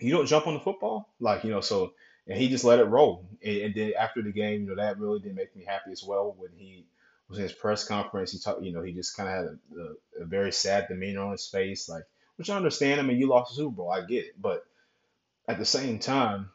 you 0.00 0.12
don't 0.12 0.26
jump 0.26 0.46
on 0.46 0.54
the 0.54 0.60
football 0.60 1.08
like 1.20 1.44
you 1.44 1.50
know. 1.50 1.60
So 1.60 1.92
and 2.28 2.38
he 2.38 2.48
just 2.48 2.64
let 2.64 2.78
it 2.78 2.84
roll. 2.84 3.26
And, 3.42 3.56
and 3.56 3.74
then 3.74 3.92
after 3.98 4.22
the 4.22 4.32
game, 4.32 4.62
you 4.62 4.68
know, 4.68 4.76
that 4.76 4.98
really 4.98 5.20
did 5.20 5.34
make 5.34 5.56
me 5.56 5.64
happy 5.64 5.90
as 5.90 6.04
well 6.04 6.34
when 6.36 6.50
he 6.54 6.84
was 7.28 7.38
in 7.38 7.44
his 7.44 7.52
press 7.52 7.84
conference. 7.84 8.32
He 8.32 8.38
talked, 8.38 8.62
you 8.62 8.72
know, 8.72 8.82
he 8.82 8.92
just 8.92 9.16
kind 9.16 9.28
of 9.28 9.34
had 9.34 9.44
a, 9.44 9.80
a, 9.80 10.24
a 10.24 10.26
very 10.26 10.52
sad 10.52 10.86
demeanor 10.88 11.22
on 11.22 11.32
his 11.32 11.46
face, 11.46 11.88
like 11.88 12.04
which 12.36 12.50
I 12.50 12.56
understand. 12.56 13.00
I 13.00 13.04
mean, 13.04 13.18
you 13.18 13.28
lost 13.28 13.50
the 13.50 13.56
Super 13.56 13.76
Bowl, 13.76 13.90
I 13.90 14.02
get 14.02 14.26
it, 14.26 14.40
but 14.40 14.64
at 15.48 15.58
the 15.58 15.64
same 15.64 15.98
time, 15.98 16.50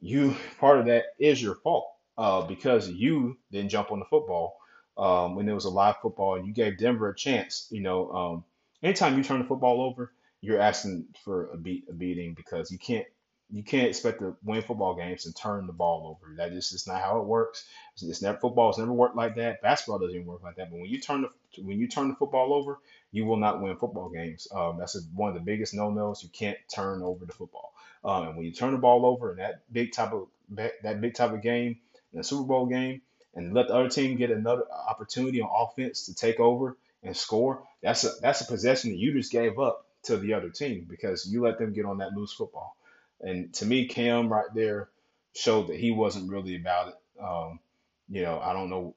you 0.00 0.36
part 0.60 0.78
of 0.78 0.86
that 0.86 1.04
is 1.18 1.42
your 1.42 1.54
fault 1.54 1.88
uh, 2.18 2.42
because 2.42 2.88
you 2.88 3.38
didn't 3.50 3.70
jump 3.70 3.90
on 3.90 3.98
the 3.98 4.04
football 4.04 4.58
um, 4.98 5.34
when 5.34 5.46
there 5.46 5.54
was 5.54 5.64
a 5.64 5.70
live 5.70 5.96
football 6.02 6.36
and 6.36 6.46
you 6.46 6.52
gave 6.52 6.78
Denver 6.78 7.08
a 7.08 7.16
chance. 7.16 7.66
You 7.70 7.80
know, 7.80 8.12
um, 8.12 8.44
anytime 8.82 9.16
you 9.16 9.24
turn 9.24 9.40
the 9.40 9.48
football 9.48 9.80
over, 9.80 10.12
you're 10.40 10.60
asking 10.60 11.06
for 11.24 11.50
a 11.50 11.56
beat 11.56 11.84
a 11.88 11.92
beating 11.92 12.34
because 12.34 12.70
you 12.70 12.78
can't 12.78 13.06
you 13.50 13.62
can't 13.62 13.88
expect 13.88 14.18
to 14.20 14.36
win 14.42 14.62
football 14.62 14.96
games 14.96 15.26
and 15.26 15.36
turn 15.36 15.66
the 15.66 15.72
ball 15.72 16.08
over. 16.08 16.34
That 16.36 16.52
is 16.52 16.70
just 16.70 16.88
not 16.88 17.00
how 17.00 17.20
it 17.20 17.26
works. 17.26 17.64
It's 18.02 18.20
never 18.20 18.38
football 18.38 18.72
has 18.72 18.78
never 18.78 18.92
worked 18.92 19.16
like 19.16 19.36
that. 19.36 19.62
Basketball 19.62 20.00
doesn't 20.00 20.14
even 20.14 20.26
work 20.26 20.42
like 20.42 20.56
that. 20.56 20.70
But 20.70 20.80
when 20.80 20.90
you 20.90 21.00
turn 21.00 21.22
the 21.22 21.62
when 21.62 21.78
you 21.78 21.86
turn 21.86 22.08
the 22.08 22.16
football 22.16 22.52
over, 22.52 22.80
you 23.12 23.24
will 23.24 23.36
not 23.36 23.62
win 23.62 23.76
football 23.76 24.08
games. 24.08 24.48
Um, 24.52 24.78
that's 24.78 24.96
a, 24.96 25.00
one 25.14 25.28
of 25.28 25.34
the 25.34 25.40
biggest 25.40 25.74
no 25.74 25.90
nos. 25.90 26.22
You 26.22 26.28
can't 26.30 26.58
turn 26.74 27.02
over 27.02 27.24
the 27.24 27.32
football. 27.32 27.72
Um, 28.04 28.28
and 28.28 28.36
when 28.36 28.46
you 28.46 28.52
turn 28.52 28.72
the 28.72 28.78
ball 28.78 29.06
over 29.06 29.32
in 29.32 29.38
that 29.38 29.62
big 29.72 29.92
type 29.92 30.12
of 30.12 30.28
that 30.50 31.00
big 31.00 31.14
type 31.14 31.32
of 31.32 31.42
game, 31.42 31.78
in 32.12 32.20
a 32.20 32.24
Super 32.24 32.44
Bowl 32.44 32.66
game, 32.66 33.00
and 33.34 33.54
let 33.54 33.68
the 33.68 33.74
other 33.74 33.88
team 33.88 34.16
get 34.16 34.30
another 34.30 34.64
opportunity 34.70 35.40
on 35.40 35.50
offense 35.52 36.06
to 36.06 36.14
take 36.14 36.40
over 36.40 36.76
and 37.02 37.16
score, 37.16 37.62
that's 37.82 38.04
a 38.04 38.10
that's 38.20 38.40
a 38.40 38.46
possession 38.46 38.90
that 38.90 38.98
you 38.98 39.12
just 39.12 39.30
gave 39.30 39.58
up 39.58 39.85
to 40.06 40.16
the 40.16 40.34
other 40.34 40.50
team 40.50 40.86
because 40.88 41.26
you 41.26 41.42
let 41.42 41.58
them 41.58 41.72
get 41.72 41.84
on 41.84 41.98
that 41.98 42.12
loose 42.12 42.32
football. 42.32 42.76
And 43.20 43.52
to 43.54 43.66
me, 43.66 43.86
Cam 43.86 44.28
right 44.28 44.52
there 44.54 44.88
showed 45.34 45.68
that 45.68 45.78
he 45.78 45.90
wasn't 45.90 46.30
really 46.30 46.56
about 46.56 46.88
it. 46.88 46.94
Um, 47.22 47.60
you 48.08 48.22
know, 48.22 48.40
I 48.40 48.52
don't 48.52 48.70
know. 48.70 48.94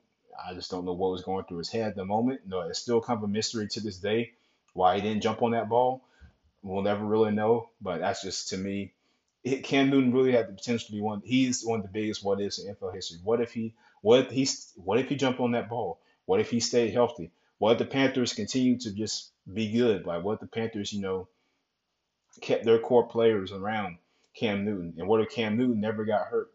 I 0.47 0.53
just 0.53 0.71
don't 0.71 0.85
know 0.85 0.93
what 0.93 1.11
was 1.11 1.23
going 1.23 1.45
through 1.45 1.59
his 1.59 1.69
head 1.69 1.89
at 1.89 1.95
the 1.95 2.05
moment. 2.05 2.41
No, 2.45 2.61
it's 2.61 2.79
still 2.79 3.01
kind 3.01 3.17
of 3.17 3.23
a 3.23 3.27
mystery 3.27 3.67
to 3.69 3.81
this 3.81 3.97
day 3.97 4.33
why 4.73 4.95
he 4.95 5.01
didn't 5.01 5.23
jump 5.23 5.41
on 5.41 5.51
that 5.51 5.69
ball. 5.69 6.01
We'll 6.61 6.83
never 6.83 7.03
really 7.03 7.31
know. 7.31 7.69
But 7.81 7.99
that's 7.99 8.21
just 8.21 8.49
to 8.49 8.57
me. 8.57 8.93
It, 9.43 9.63
Cam 9.63 9.89
Newton 9.89 10.13
really 10.13 10.33
had 10.33 10.49
the 10.49 10.53
potential 10.53 10.87
to 10.87 10.91
be 10.91 11.01
one. 11.01 11.21
He's 11.23 11.63
one 11.63 11.79
of 11.79 11.85
the 11.85 11.91
biggest 11.91 12.23
what 12.23 12.41
ifs 12.41 12.59
in 12.59 12.73
NFL 12.73 12.93
history. 12.93 13.19
What 13.23 13.41
if 13.41 13.53
he? 13.53 13.73
What 14.01 14.19
if 14.19 14.31
he? 14.31 14.47
What 14.75 14.99
if 14.99 15.09
he 15.09 15.15
jumped 15.15 15.39
on 15.39 15.51
that 15.51 15.69
ball? 15.69 15.99
What 16.25 16.39
if 16.39 16.49
he 16.49 16.59
stayed 16.59 16.93
healthy? 16.93 17.31
What 17.57 17.73
if 17.73 17.77
the 17.79 17.85
Panthers 17.85 18.33
continue 18.33 18.77
to 18.79 18.91
just 18.93 19.31
be 19.53 19.71
good? 19.71 20.05
Like 20.05 20.23
what 20.23 20.39
the 20.39 20.47
Panthers, 20.47 20.93
you 20.93 21.01
know, 21.01 21.27
kept 22.41 22.65
their 22.65 22.79
core 22.79 23.07
players 23.07 23.51
around 23.51 23.97
Cam 24.35 24.65
Newton? 24.65 24.93
And 24.97 25.07
what 25.07 25.21
if 25.21 25.29
Cam 25.29 25.57
Newton 25.57 25.81
never 25.81 26.05
got 26.05 26.27
hurt 26.27 26.51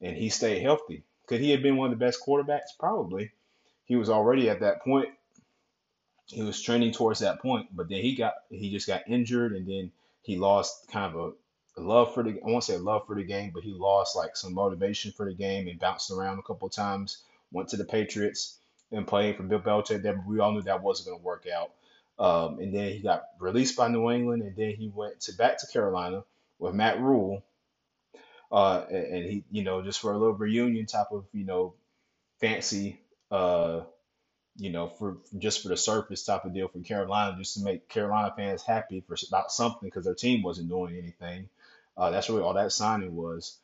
and 0.00 0.16
he 0.16 0.28
stayed 0.28 0.62
healthy? 0.62 1.04
Could 1.26 1.40
he 1.40 1.50
have 1.50 1.62
been 1.62 1.76
one 1.76 1.92
of 1.92 1.98
the 1.98 2.04
best 2.04 2.24
quarterbacks? 2.26 2.76
Probably. 2.78 3.32
He 3.84 3.96
was 3.96 4.10
already 4.10 4.48
at 4.50 4.60
that 4.60 4.82
point. 4.82 5.08
He 6.26 6.42
was 6.42 6.60
trending 6.60 6.92
towards 6.92 7.20
that 7.20 7.40
point, 7.40 7.68
but 7.74 7.88
then 7.88 8.02
he 8.02 8.14
got 8.14 8.34
he 8.50 8.70
just 8.70 8.86
got 8.86 9.08
injured 9.08 9.52
and 9.52 9.66
then 9.66 9.90
he 10.22 10.36
lost 10.36 10.88
kind 10.88 11.14
of 11.14 11.34
a, 11.76 11.80
love 11.80 12.12
for 12.12 12.22
the 12.22 12.32
I 12.32 12.50
won't 12.50 12.64
say 12.64 12.76
love 12.76 13.06
for 13.06 13.14
the 13.14 13.24
game, 13.24 13.50
but 13.54 13.62
he 13.62 13.72
lost 13.72 14.16
like 14.16 14.36
some 14.36 14.52
motivation 14.52 15.12
for 15.12 15.24
the 15.24 15.34
game 15.34 15.68
and 15.68 15.78
bounced 15.78 16.10
around 16.10 16.38
a 16.38 16.42
couple 16.42 16.68
times. 16.68 17.22
Went 17.50 17.68
to 17.70 17.78
the 17.78 17.84
Patriots 17.84 18.58
and 18.92 19.06
played 19.06 19.36
for 19.36 19.42
Bill 19.42 19.60
Belichick. 19.60 20.02
That 20.02 20.26
we 20.26 20.38
all 20.38 20.52
knew 20.52 20.62
that 20.62 20.82
wasn't 20.82 21.08
going 21.08 21.20
to 21.20 21.24
work 21.24 21.46
out. 21.46 21.70
Um, 22.18 22.58
and 22.60 22.74
then 22.74 22.92
he 22.92 23.00
got 23.00 23.24
released 23.40 23.76
by 23.76 23.88
New 23.88 24.10
England, 24.10 24.42
and 24.42 24.56
then 24.56 24.74
he 24.74 24.88
went 24.94 25.20
to 25.22 25.32
back 25.34 25.58
to 25.60 25.66
Carolina 25.68 26.24
with 26.58 26.74
Matt 26.74 27.00
Rhule. 27.00 27.44
uh, 28.50 28.84
and 28.90 29.24
he, 29.24 29.44
you 29.50 29.62
know, 29.62 29.82
just 29.82 30.00
for 30.00 30.12
a 30.12 30.18
little 30.18 30.34
reunion 30.34 30.86
type 30.86 31.08
of, 31.12 31.24
you 31.32 31.44
know, 31.44 31.74
fancy, 32.40 33.00
uh, 33.30 33.82
you 34.56 34.70
know, 34.70 34.88
for 34.88 35.18
just 35.38 35.62
for 35.62 35.68
the 35.68 35.76
surface 35.76 36.24
type 36.24 36.44
of 36.44 36.54
deal 36.54 36.68
for 36.68 36.80
Carolina, 36.80 37.36
just 37.38 37.54
to 37.56 37.64
make 37.64 37.88
Carolina 37.88 38.32
fans 38.36 38.62
happy 38.62 39.02
for 39.06 39.16
about 39.28 39.52
something 39.52 39.88
because 39.88 40.04
their 40.04 40.14
team 40.14 40.42
wasn't 40.42 40.68
doing 40.68 40.96
anything. 40.96 41.48
Uh, 41.96 42.10
that's 42.10 42.30
really 42.30 42.42
all 42.42 42.54
that 42.54 42.72
signing 42.72 43.16
was. 43.16 43.58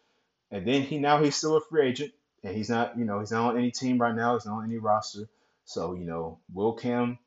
And 0.50 0.66
then 0.66 0.82
he 0.82 0.98
now 0.98 1.22
he's 1.22 1.36
still 1.36 1.56
a 1.56 1.62
free 1.62 1.88
agent, 1.88 2.12
and 2.44 2.56
he's 2.56 2.70
not, 2.70 2.98
you 2.98 3.04
know, 3.06 3.20
he's 3.20 3.32
not 3.32 3.50
on 3.52 3.58
any 3.58 3.72
team 3.72 4.00
right 4.00 4.14
now. 4.16 4.34
He's 4.34 4.46
not 4.46 4.58
on 4.58 4.64
any 4.66 4.78
roster. 4.78 5.28
So 5.66 5.94
you 5.94 6.04
know, 6.06 6.38
will 6.52 6.74
Cam 6.74 7.18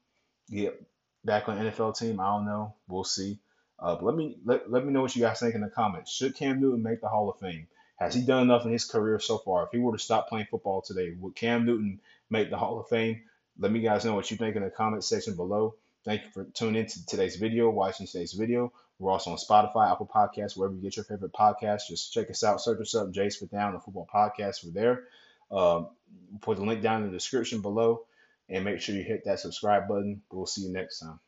get 0.51 0.81
back 1.27 1.47
on 1.47 1.59
NFL 1.59 1.99
team? 1.99 2.19
I 2.19 2.25
don't 2.25 2.45
know. 2.45 2.73
We'll 2.87 3.03
see. 3.03 3.37
Uh, 3.79 3.93
but 3.95 4.03
let 4.03 4.15
me 4.15 4.37
let, 4.43 4.71
let 4.71 4.83
me 4.83 4.91
know 4.91 5.03
what 5.03 5.15
you 5.15 5.21
guys 5.21 5.39
think 5.39 5.53
in 5.53 5.61
the 5.61 5.69
comments. 5.69 6.11
Should 6.11 6.35
Cam 6.35 6.59
Newton 6.59 6.81
make 6.81 7.01
the 7.01 7.09
Hall 7.09 7.29
of 7.29 7.39
Fame? 7.39 7.67
Has 7.97 8.15
he 8.15 8.21
done 8.23 8.43
enough 8.43 8.65
in 8.65 8.71
his 8.71 8.85
career 8.85 9.19
so 9.19 9.37
far? 9.37 9.65
If 9.65 9.71
he 9.71 9.77
were 9.77 9.95
to 9.95 10.03
stop 10.03 10.29
playing 10.29 10.47
football 10.49 10.81
today, 10.81 11.15
would 11.19 11.35
Cam 11.35 11.65
Newton 11.65 11.99
make 12.31 12.49
the 12.49 12.57
Hall 12.57 12.79
of 12.79 12.87
Fame? 12.87 13.21
Let 13.59 13.71
me 13.71 13.81
guys 13.81 14.05
know 14.05 14.15
what 14.15 14.31
you 14.31 14.37
think 14.37 14.55
in 14.55 14.63
the 14.63 14.69
comment 14.69 15.03
section 15.03 15.35
below. 15.35 15.75
Thank 16.05 16.23
you 16.23 16.29
for 16.29 16.45
tuning 16.45 16.81
in 16.81 16.87
to 16.87 17.05
today's 17.05 17.35
video, 17.35 17.69
watching 17.69 18.07
today's 18.07 18.33
video. 18.33 18.71
We're 18.99 19.11
also 19.11 19.31
on 19.31 19.37
Spotify, 19.37 19.91
Apple 19.91 20.09
Podcasts, 20.11 20.55
wherever 20.55 20.75
you 20.75 20.81
get 20.81 20.95
your 20.95 21.05
favorite 21.05 21.33
podcast. 21.33 21.87
Just 21.89 22.13
check 22.13 22.29
us 22.29 22.43
out. 22.43 22.61
Search 22.61 22.79
us 22.81 22.95
up, 22.95 23.11
Jay 23.11 23.29
Smith 23.29 23.51
Down, 23.51 23.73
the 23.73 23.79
football 23.79 24.07
podcast. 24.11 24.63
We're 24.63 24.71
there. 24.71 25.03
Um, 25.51 25.89
put 26.41 26.57
the 26.57 26.63
link 26.63 26.81
down 26.81 27.03
in 27.03 27.07
the 27.07 27.13
description 27.13 27.61
below 27.61 28.06
and 28.49 28.65
make 28.65 28.81
sure 28.81 28.95
you 28.95 29.03
hit 29.03 29.23
that 29.25 29.39
subscribe 29.39 29.87
button. 29.87 30.21
We'll 30.31 30.45
see 30.45 30.61
you 30.61 30.73
next 30.73 30.99
time. 30.99 31.19